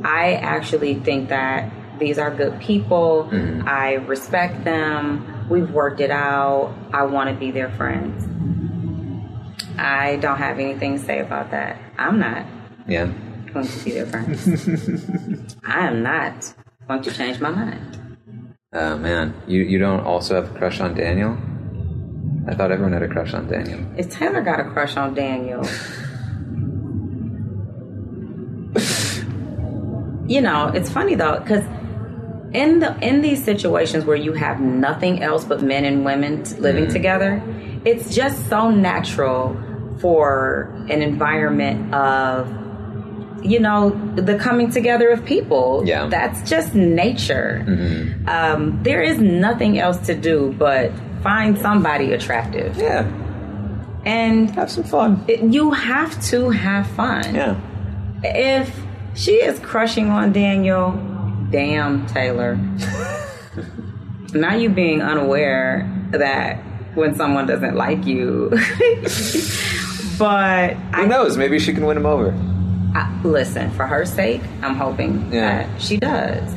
[0.04, 3.28] I actually think that these are good people.
[3.30, 3.68] Mm-hmm.
[3.68, 5.46] I respect them.
[5.48, 6.74] We've worked it out.
[6.92, 8.26] I want to be their friends.
[9.80, 11.76] I don't have anything to say about that.
[11.98, 12.44] I'm not
[12.86, 13.08] Yeah.
[13.52, 14.46] going to be their friends.
[15.64, 16.52] I am not
[16.86, 17.96] going to change my mind.
[18.72, 21.36] Oh man, you you don't also have a crush on Daniel?
[22.48, 23.80] I thought everyone had a crush on Daniel.
[23.96, 25.62] If Taylor got a crush on Daniel,
[30.26, 31.64] you know, it's funny though, because
[32.52, 36.56] in the in these situations where you have nothing else but men and women t-
[36.56, 36.92] living Mm.
[36.92, 37.42] together,
[37.84, 39.56] it's just so natural
[40.00, 42.48] for an environment of
[43.42, 45.82] you know the coming together of people.
[45.86, 46.06] Yeah.
[46.06, 47.64] that's just nature.
[47.66, 48.28] Mm-hmm.
[48.28, 50.92] Um, there is nothing else to do but
[51.22, 52.76] find somebody attractive.
[52.76, 53.10] Yeah.
[54.04, 55.24] And have some fun.
[55.28, 57.34] you have to have fun.
[57.34, 57.60] Yeah.
[58.22, 58.74] If
[59.14, 60.92] she is crushing on Daniel,
[61.50, 62.56] damn, Taylor.
[64.32, 66.62] now you being unaware that
[66.94, 68.50] when someone doesn't like you.
[70.20, 71.38] but Who knows?
[71.38, 72.34] Maybe she can win him over.
[72.94, 75.64] I, listen, for her sake, I'm hoping Yeah.
[75.64, 76.54] that she does.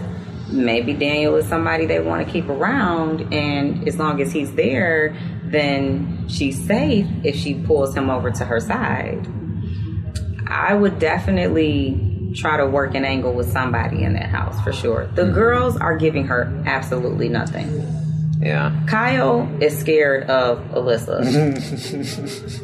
[0.51, 5.15] Maybe Daniel is somebody they want to keep around, and as long as he's there,
[5.45, 9.25] then she's safe if she pulls him over to her side.
[10.45, 15.07] I would definitely try to work an angle with somebody in that house for sure.
[15.15, 15.35] The mm-hmm.
[15.35, 17.69] girls are giving her absolutely nothing.
[18.41, 18.77] Yeah.
[18.87, 21.23] Kyle is scared of Alyssa.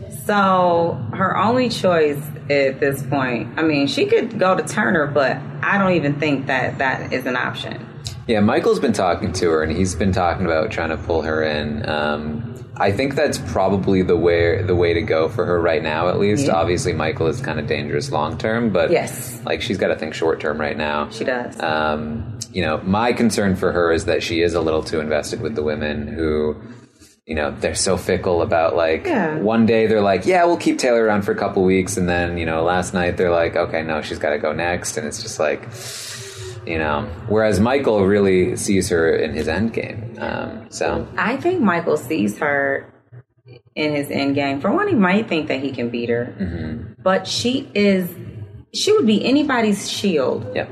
[0.30, 2.21] so her only choice
[2.51, 6.45] at this point, I mean, she could go to Turner, but I don't even think
[6.45, 7.84] that that is an option.
[8.27, 11.41] Yeah, Michael's been talking to her, and he's been talking about trying to pull her
[11.41, 11.88] in.
[11.89, 16.09] Um, I think that's probably the way the way to go for her right now.
[16.09, 16.53] At least, Yeah.
[16.53, 19.41] obviously, Michael is kind of dangerous long term, but Yes.
[19.45, 21.09] like she's got to think short term right now.
[21.09, 21.59] She does.
[21.59, 25.41] Um, you know, my concern for her is that she is a little too invested
[25.41, 26.55] with the women who.
[27.30, 29.38] You know, they're so fickle about like Yeah.
[29.38, 32.38] one day they're like, yeah, we'll keep Taylor around for a couple weeks, and then
[32.39, 35.21] you know, last night they're like, okay, no, she's got to go next, and it's
[35.21, 35.61] just like,
[36.67, 37.03] you know.
[37.27, 40.15] Whereas Michael really sees her in his end game.
[40.19, 42.91] Um, so I think Michael sees her
[43.75, 44.59] in his end game.
[44.59, 47.01] For one, he might think that he can beat her, Mm-hmm.
[47.03, 48.09] but she is,
[48.73, 50.51] she would be anybody's shield.
[50.55, 50.67] Yep.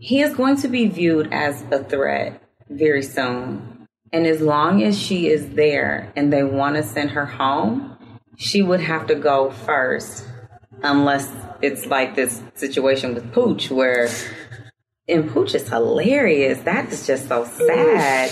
[0.00, 3.75] He is going to be viewed as a threat very soon.
[4.16, 7.98] And as long as she is there and they want to send her home,
[8.38, 10.24] she would have to go first,
[10.82, 14.08] unless it's like this situation with Pooch where.
[15.08, 16.58] And Pooch is hilarious.
[16.62, 18.30] That is just so sad.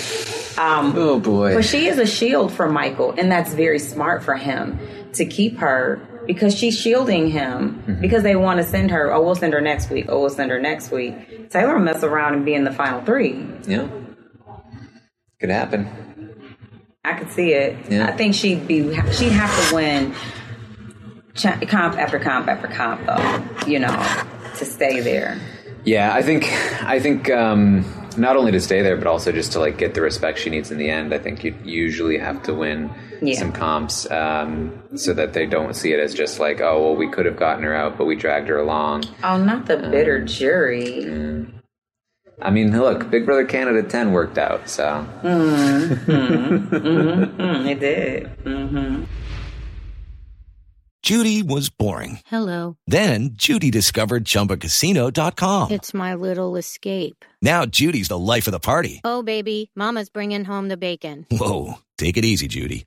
[0.58, 1.54] Um, oh boy!
[1.54, 4.78] But she is a shield for Michael, and that's very smart for him
[5.12, 8.00] to keep her because she's shielding him Mm-hmm.
[8.00, 9.12] because they want to send her.
[9.12, 10.06] Oh, we'll send her next week.
[10.08, 11.50] Oh, we'll send her next week.
[11.50, 13.46] Taylor will mess around and be in the final three.
[13.68, 13.86] yeah,
[15.44, 15.86] could happen.
[17.04, 17.76] I could see it.
[17.90, 18.06] Yeah.
[18.06, 18.80] I think she'd be.
[19.12, 20.14] She'd have to win
[21.68, 23.66] comp after comp after comp, though.
[23.70, 24.22] You know,
[24.56, 25.38] to stay there.
[25.84, 26.44] Yeah, I think
[26.82, 27.84] I think um,
[28.16, 30.70] not only to stay there, but also just to like get the respect she needs
[30.70, 31.12] in the end.
[31.12, 32.90] I think you usually have to win
[33.20, 33.38] Yeah.
[33.38, 37.10] some comps um, so that they don't see it as just like, oh, well, we
[37.10, 39.04] could have gotten her out, but we dragged her along.
[39.22, 41.50] Oh, not the bitter jury.
[42.40, 45.06] I mean, look, Big Brother Canada 10 worked out, so.
[45.22, 46.12] Mm-hmm.
[46.74, 47.66] mm-hmm.
[47.66, 48.24] It did.
[48.44, 49.04] Mm-hmm.
[51.02, 52.20] Judy was boring.
[52.26, 52.78] Hello.
[52.86, 55.70] Then Judy discovered ChumbaCasino.com.
[55.70, 57.26] It's my little escape.
[57.42, 59.02] Now Judy's the life of the party.
[59.04, 61.26] Oh, baby, Mama's bringing home the bacon.
[61.30, 62.86] Whoa, take it easy, Judy.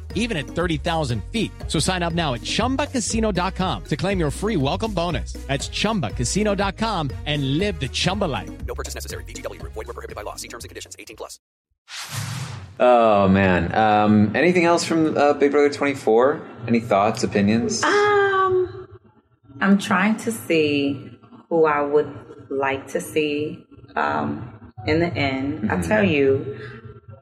[0.15, 1.51] even at 30,000 feet.
[1.67, 5.33] So sign up now at ChumbaCasino.com to claim your free welcome bonus.
[5.33, 8.49] That's ChumbaCasino.com and live the Chumba life.
[8.65, 9.25] No purchase necessary.
[9.25, 9.73] VGW Group.
[9.73, 10.35] Void where prohibited by law.
[10.35, 10.95] See terms and conditions.
[10.97, 11.39] 18 plus.
[12.79, 13.75] Oh, man.
[13.75, 16.41] Um, anything else from uh, Big Brother 24?
[16.67, 17.83] Any thoughts, opinions?
[17.83, 18.87] Um,
[19.59, 21.11] I'm trying to see
[21.49, 22.11] who I would
[22.49, 23.63] like to see
[23.95, 25.71] um, in the end.
[25.71, 26.57] I tell you,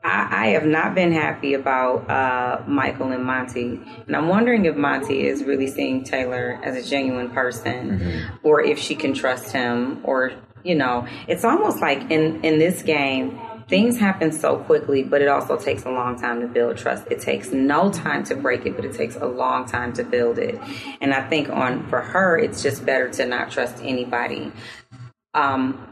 [0.03, 4.75] I, I have not been happy about uh, Michael and Monte, and I'm wondering if
[4.75, 9.99] Monte is really seeing Taylor as a genuine person, or if she can trust him,
[10.03, 10.31] or
[10.63, 13.39] you know, it's almost like in in this game.
[13.67, 17.05] Things happen so quickly, but it also takes a long time to build trust.
[17.11, 20.39] It takes no time to break it, but it takes a long time to build
[20.39, 20.59] it.
[21.01, 24.51] And I think on for her, it's just better to not trust anybody.
[25.35, 25.85] Um,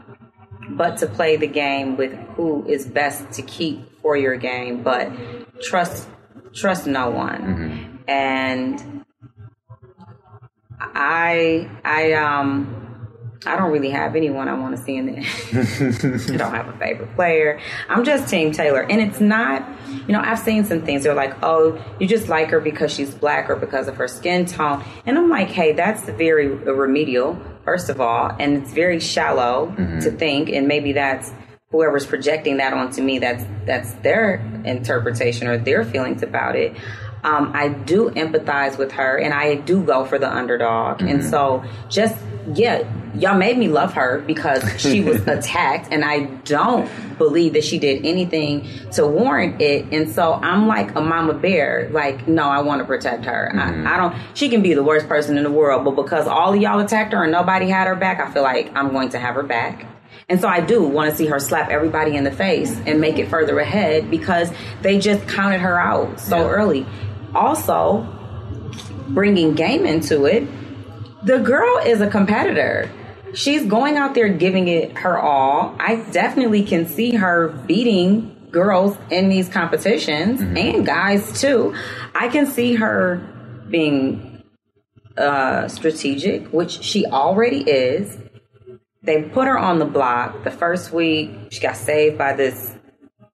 [0.70, 5.12] but to play the game with who is best to keep for your game, but
[5.60, 6.08] trust
[6.54, 8.00] trust no one.
[8.08, 9.04] And
[10.80, 12.74] I I um
[13.44, 15.18] I don't really have anyone I want to see in there.
[15.52, 17.60] I don't have a favorite player.
[17.90, 18.80] I'm just Team Taylor.
[18.80, 21.04] And it's not, you know, I've seen some things.
[21.04, 24.46] They're like, oh, you just like her because she's black or because of her skin
[24.46, 24.82] tone.
[25.04, 28.34] And I'm like, hey, that's very remedial, first of all.
[28.40, 30.48] And it's very shallow to think.
[30.48, 31.30] And maybe that's
[31.70, 36.74] whoever's projecting that onto me, that's, that's their interpretation or their feelings about it.
[37.24, 41.02] Um, I do empathize with her and I do go for the underdog.
[41.02, 42.16] And so just,
[42.54, 46.88] yeah, y'all made me love her because she was attacked and I don't
[47.18, 49.92] believe that she did anything to warrant it.
[49.92, 51.90] And so I'm like a mama bear.
[51.92, 53.52] Like, no, I want to protect her.
[53.54, 56.54] I, I don't, she can be the worst person in the world, but because all
[56.54, 59.18] of y'all attacked her and nobody had her back, I feel like I'm going to
[59.18, 59.86] have her back.
[60.28, 63.18] And so I do want to see her slap everybody in the face and make
[63.18, 64.52] it further ahead because
[64.82, 66.86] they just counted her out so early.
[67.34, 68.06] Also,
[69.08, 70.46] bringing game into it,
[71.24, 72.90] the girl is a competitor.
[73.34, 75.74] She's going out there giving it her all.
[75.78, 81.74] I definitely can see her beating girls in these competitions and guys too.
[82.14, 83.16] I can see her
[83.68, 84.42] being
[85.16, 88.16] uh, strategic, which she already is.
[89.08, 91.30] They put her on the block the first week.
[91.50, 92.74] She got saved by this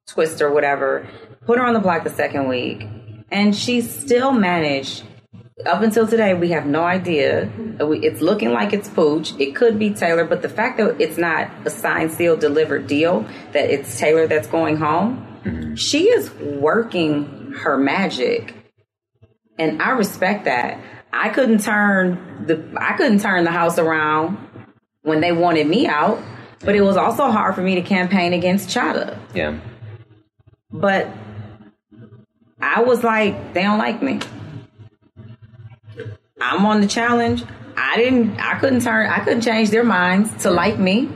[0.06, 1.08] twist or whatever.
[1.46, 2.86] Put her on the block the second week,
[3.32, 5.02] and she still managed.
[5.66, 7.50] Up until today, we have no idea.
[7.80, 9.32] It's looking like it's Pooch.
[9.40, 13.26] It could be Taylor, but the fact that it's not a signed, sealed, delivered deal,
[13.50, 18.54] that it's Taylor that's going home, she is working her magic
[19.58, 20.80] and I respect that.
[21.12, 24.38] I couldn't turn the I couldn't turn the house around
[25.04, 26.20] when they wanted me out,
[26.60, 29.16] but it was also hard for me to campaign against Chada.
[29.34, 29.60] Yeah.
[30.72, 31.08] But
[32.60, 34.18] I was like, they don't like me.
[36.40, 37.44] I'm on the challenge.
[37.76, 41.08] I didn't I couldn't turn I couldn't change their minds to like me.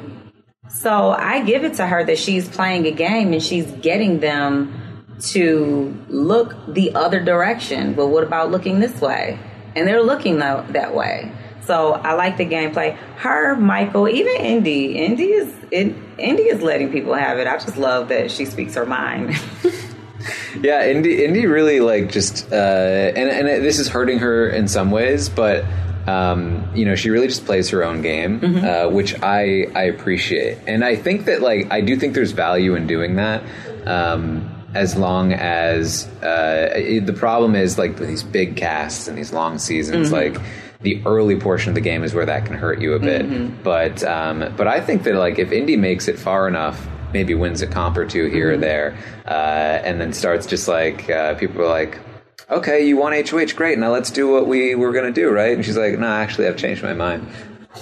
[0.69, 5.07] So I give it to her that she's playing a game and she's getting them
[5.31, 7.95] to look the other direction.
[7.95, 9.39] But what about looking this way?
[9.75, 11.33] And they're looking that way.
[11.69, 12.97] So I like the gameplay.
[13.19, 14.97] Her, Michael, even Indy.
[14.97, 17.47] Indy is it, Indy is letting people have it.
[17.47, 19.37] I just love that she speaks her mind.
[20.61, 24.67] Yeah, Indy, Indy really like just, uh, and and it, this is hurting her in
[24.67, 25.65] some ways, but
[26.09, 30.59] um, you know, she really just plays her own game, uh, which I I appreciate,
[30.67, 33.43] and I think that like I do think there's value in doing that.
[33.87, 39.33] Um, as long as uh, it- the problem is like these big casts and these
[39.33, 40.13] long seasons, Mhm.
[40.13, 40.37] like
[40.81, 43.63] the early portion of the game is where that can hurt you a bit.
[43.65, 47.63] But um, but I think that like if Indy makes it far enough, maybe wins
[47.63, 49.29] a comp or two here or there, uh,
[49.85, 51.99] and then starts just like uh, people are like.
[52.51, 53.55] Okay, you want HOH?
[53.57, 53.79] Great.
[53.79, 55.55] Now let's do what we were going to do, right?
[55.55, 57.29] And she's like, "No, actually, I've changed my mind."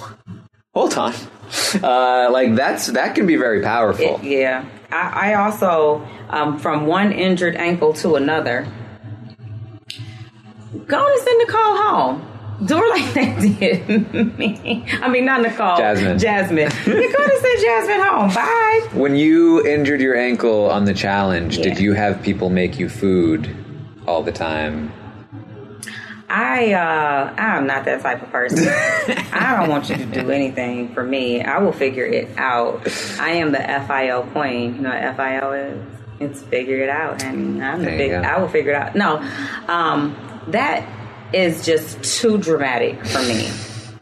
[0.73, 1.13] Hold on,
[1.83, 4.19] uh, like that's that can be very powerful.
[4.21, 4.65] It- yeah.
[4.91, 8.67] I, I also, um, from one injured ankle to another,
[10.85, 12.26] go and send call home.
[12.65, 14.83] Do like they did me.
[15.01, 15.77] I mean, not Nicole.
[15.77, 16.17] Jasmine.
[16.17, 16.69] Jasmine.
[16.85, 18.33] Go and send Jasmine home.
[18.33, 18.89] Bye.
[18.93, 23.55] When you injured your ankle on the challenge, did you have people make you food
[24.07, 24.91] all the time?
[26.29, 28.67] I uh I'm not that type of person.
[29.31, 31.41] I don't want you to do anything for me.
[31.41, 32.85] I will figure it out.
[33.19, 34.75] I am the FIO queen.
[34.75, 35.87] You know what FIO is?
[36.19, 38.11] It's figure it out, and I'm the There you big.
[38.13, 38.95] I will figure it out.
[38.95, 39.17] No,
[39.67, 40.83] um, that
[41.33, 43.49] is just too dramatic for me.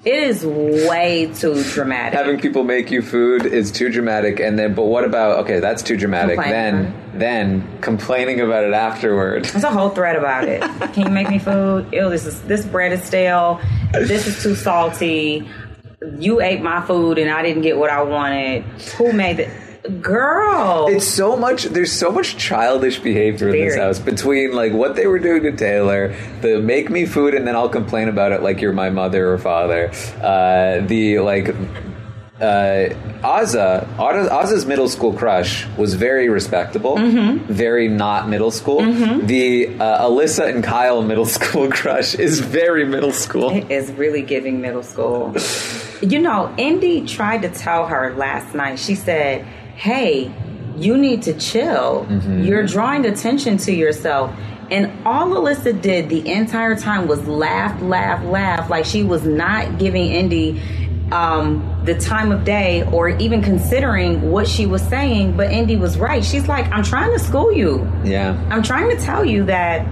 [0.05, 2.13] It is way too dramatic.
[2.13, 5.81] Having people make you food is too dramatic, and then but what about okay, that's
[5.81, 6.37] too dramatic.
[6.37, 9.45] Then then complaining about it afterward.
[9.45, 10.61] There's a whole thread about it.
[10.93, 11.91] Can you make me food?
[11.91, 13.59] Ew, this is this bread is stale.
[13.93, 15.49] This is too salty.
[16.19, 18.61] You ate my food and I didn't get what I wanted.
[18.97, 19.49] Who made it?
[20.01, 20.87] Girl.
[20.89, 21.65] It's so much.
[21.65, 25.51] There's so much childish behavior in this house between like what they were doing to
[25.55, 29.31] Taylor, the make me food and then I'll complain about it like you're my mother
[29.31, 29.91] or father.
[30.21, 31.49] Uh, the like
[32.41, 32.89] uh,
[33.23, 37.51] Ozza's middle school crush was very respectable, Mm-hmm.
[37.53, 38.81] very not middle school.
[38.81, 43.51] The uh, Alyssa and Kyle middle school crush is very middle school.
[43.51, 45.35] It is really giving middle school.
[46.01, 48.79] You know, Indy tried to tell her last night.
[48.79, 49.45] She said,
[49.75, 50.31] "Hey,
[50.77, 52.07] you need to chill.
[52.41, 54.31] You're drawing attention to yourself."
[54.71, 59.77] And all Alyssa did the entire time was laugh, laugh, laugh, like she was not
[59.77, 60.59] giving Indy
[61.11, 65.37] um, the time of day or even considering what she was saying.
[65.37, 66.23] But Indy was right.
[66.23, 67.87] She's like, "I'm trying to school you.
[68.03, 68.35] Yeah.
[68.49, 69.85] I'm trying to tell you that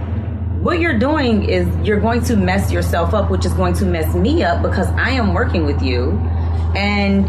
[0.64, 4.16] what you're doing is you're going to mess yourself up, which is going to mess
[4.16, 6.12] me up because I am working with you.
[6.74, 7.28] And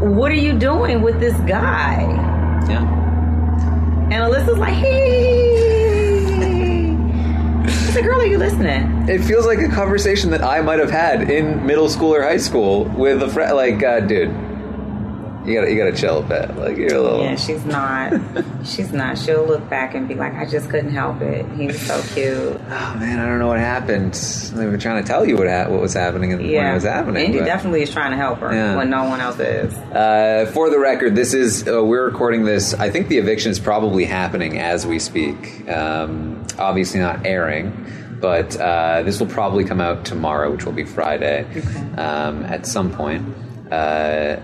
[0.00, 2.02] what are you doing with this guy?
[2.68, 2.82] Yeah.
[4.10, 5.58] And Alyssa's like, hey.
[7.64, 9.08] I said, girl, are you listening?
[9.08, 12.36] It feels like a conversation that I might have had in middle school or high
[12.36, 13.56] school with a friend.
[13.56, 14.30] Like, uh, dude,
[15.48, 16.56] you gotta you gotta chill a bit.
[16.56, 17.22] Like you're a little.
[17.22, 18.12] Yeah, she's not.
[18.64, 19.18] she's not.
[19.18, 21.44] She'll look back and be like, I just couldn't help it.
[21.56, 22.60] He was so cute.
[22.70, 24.14] Oh man, I don't know what happened.
[24.14, 26.84] They were trying to tell you what ha- what was happening and when it was
[26.84, 27.24] happening.
[27.26, 28.76] Indy but- definitely is trying to help her Yeah.
[28.76, 29.74] when no one else is.
[29.74, 32.74] Uh, for the record, this is uh, we're recording this.
[32.74, 35.68] I think the eviction is probably happening as we speak.
[35.68, 37.72] Um, obviously not airing,
[38.20, 41.44] but uh, this will probably come out tomorrow, which will be Friday,
[41.96, 43.24] um, at some point.
[43.70, 44.36] Uh,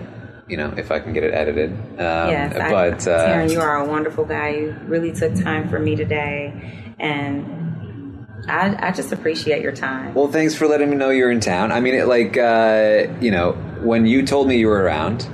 [0.47, 1.71] you know, if I can get it edited.
[1.71, 4.49] Um, yes, I, but uh, Taran, you are a wonderful guy.
[4.49, 10.13] You really took time for me today, and I, I just appreciate your time.
[10.13, 11.71] Well, thanks for letting me know you're in town.
[11.71, 15.27] I mean, it, like, uh, you know, when you told me you were around,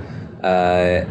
[0.43, 0.47] uh,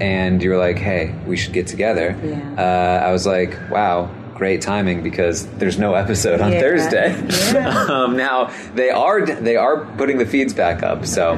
[0.00, 2.16] and you were like, "Hey, we should get together,"
[2.56, 6.60] uh, I was like, "Wow." Great timing because there's no episode on Yeah.
[6.60, 7.58] Thursday.
[7.90, 11.32] um, now they are they are putting the feeds back up, so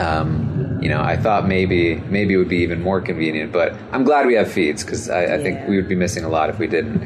[0.00, 0.55] um,
[0.86, 4.24] you know I thought maybe maybe it would be even more convenient, but I'm glad
[4.24, 6.68] we have feeds because I, I think we would be missing a lot if we
[6.68, 7.02] didn't.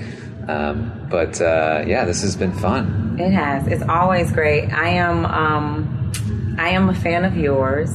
[0.51, 3.16] Um, but uh, yeah, this has been fun.
[3.18, 3.66] It has.
[3.68, 4.70] It's always great.
[4.70, 6.12] I am um
[6.59, 7.91] I am a fan of yours.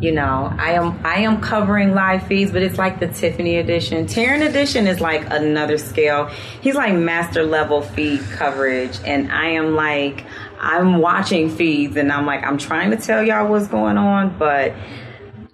[0.00, 4.06] You know, I am I am covering live feeds, but it's like the Tiffany edition.
[4.06, 6.30] Taran edition is like another scale.
[6.62, 10.24] He's like master level feed coverage and I am like
[10.58, 14.72] I'm watching feeds and I'm like I'm trying to tell y'all what's going on, but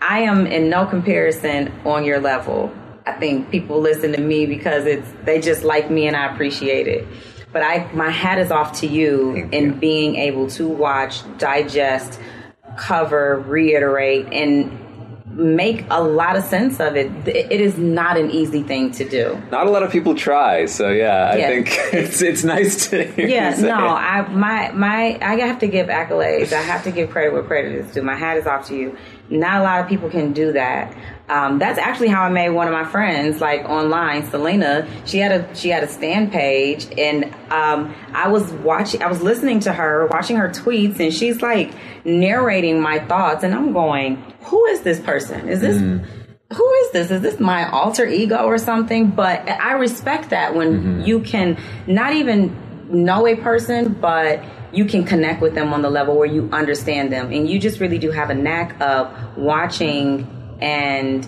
[0.00, 2.72] I am in no comparison on your level.
[3.06, 6.86] I think people listen to me because it's they just like me and I appreciate
[6.86, 7.06] it.
[7.52, 12.20] But I my hat is off to you in being able to watch, digest,
[12.76, 14.84] cover, reiterate and
[15.38, 17.10] make a lot of sense of it.
[17.26, 19.40] It is not an easy thing to do.
[19.50, 23.28] Not a lot of people try, so yeah, I think it's it's nice to hear
[23.28, 23.74] Yeah, you no.
[23.74, 26.52] I my my I have to give accolades.
[26.52, 28.02] I have to give credit where credit is due.
[28.02, 28.96] My hat is off to you.
[29.30, 30.96] Not a lot of people can do that.
[31.28, 34.88] Um, that's actually how I made one of my friends, like online, Selena.
[35.04, 39.20] She had a she had a stand page, and um, I was watching, I was
[39.20, 41.72] listening to her, watching her tweets, and she's like
[42.06, 45.48] narrating my thoughts, and I'm going, "Who is this person?
[45.48, 45.78] Is this?"
[46.50, 47.10] who is this?
[47.10, 49.10] Is this my alter ego or something?
[49.10, 52.56] But I respect that when you can not even
[52.90, 57.12] know a person, but you can connect with them on the level where you understand
[57.12, 57.32] them.
[57.32, 60.26] And you just really do have a knack of watching
[60.60, 61.26] and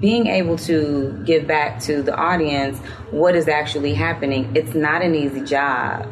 [0.00, 2.78] being able to give back to the audience
[3.10, 4.54] what is actually happening.
[4.54, 6.06] It's not an easy job.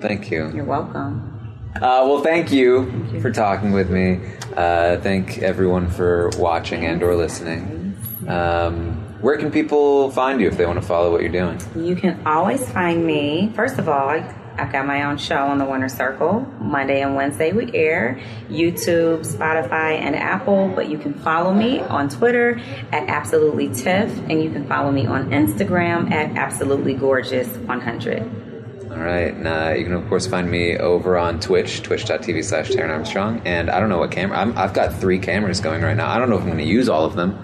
[0.00, 0.52] Thank you.
[0.54, 1.32] You're welcome.
[1.76, 4.20] Uh, well, thank you, for talking with me.
[4.56, 7.96] Uh, thank everyone for watching and or listening.
[8.26, 11.58] Um, where can people find you if they want to follow what you're doing?
[11.74, 13.52] You can always find me.
[13.54, 16.40] First of all, I- I've got my own show on the Winter Circle.
[16.60, 18.20] Monday and Wednesday we air.
[18.48, 20.72] YouTube, Spotify, and Apple.
[20.74, 22.60] But you can follow me on Twitter
[22.92, 28.46] at Absolutely Tiff, and you can follow me on Instagram at Absolutely Gorgeous 100.
[28.90, 29.34] All right.
[29.34, 33.42] And, uh, you can, of course, find me over on Twitch, twitch.tv slash Taran Armstrong.
[33.44, 34.38] And I don't know what camera.
[34.38, 36.08] I'm, I've got three cameras going right now.
[36.08, 37.38] I don't know if I'm going to use all of them.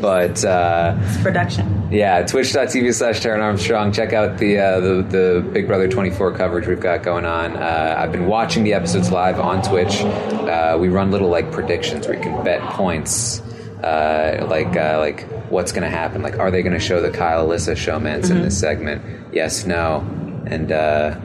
[0.00, 1.88] But uh, it's production.
[1.92, 3.92] Yeah, twitch.tv slash Taran Armstrong.
[3.92, 7.56] Check out the, uh, the the Big Brother 24 coverage we've got going on.
[7.56, 10.00] Uh, I've been watching the episodes live on Twitch.
[10.02, 13.40] Uh, we run little like predictions where you can bet points.
[13.82, 16.22] Uh, like uh, like what's going to happen?
[16.22, 18.42] Like, are they going to show the Kyle Alyssa showmance in Mhm.
[18.44, 19.02] this segment?
[19.34, 20.00] Yes, no,
[20.46, 21.16] and uh,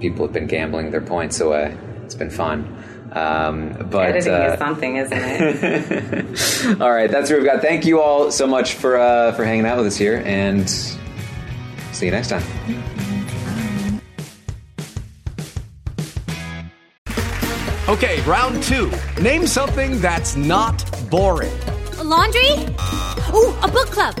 [0.00, 1.76] people have been gambling their points away.
[2.04, 2.79] It's been fun.
[3.12, 6.80] Um, but Editing uh, is something, isn't it?
[6.80, 7.60] all right, that's what we've got.
[7.60, 12.06] Thank you all so much for uh, for hanging out with us here, and see
[12.06, 12.42] you next time.
[17.88, 18.92] Okay, round two.
[19.20, 20.78] Name something that's not
[21.10, 21.58] boring.
[21.98, 22.52] A laundry?
[23.34, 24.14] Ooh, a book club.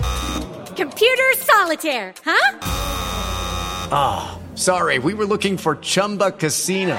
[0.74, 2.58] Computer solitaire, huh?
[3.92, 6.98] Ah, oh, sorry, we were looking for Chumba Casino.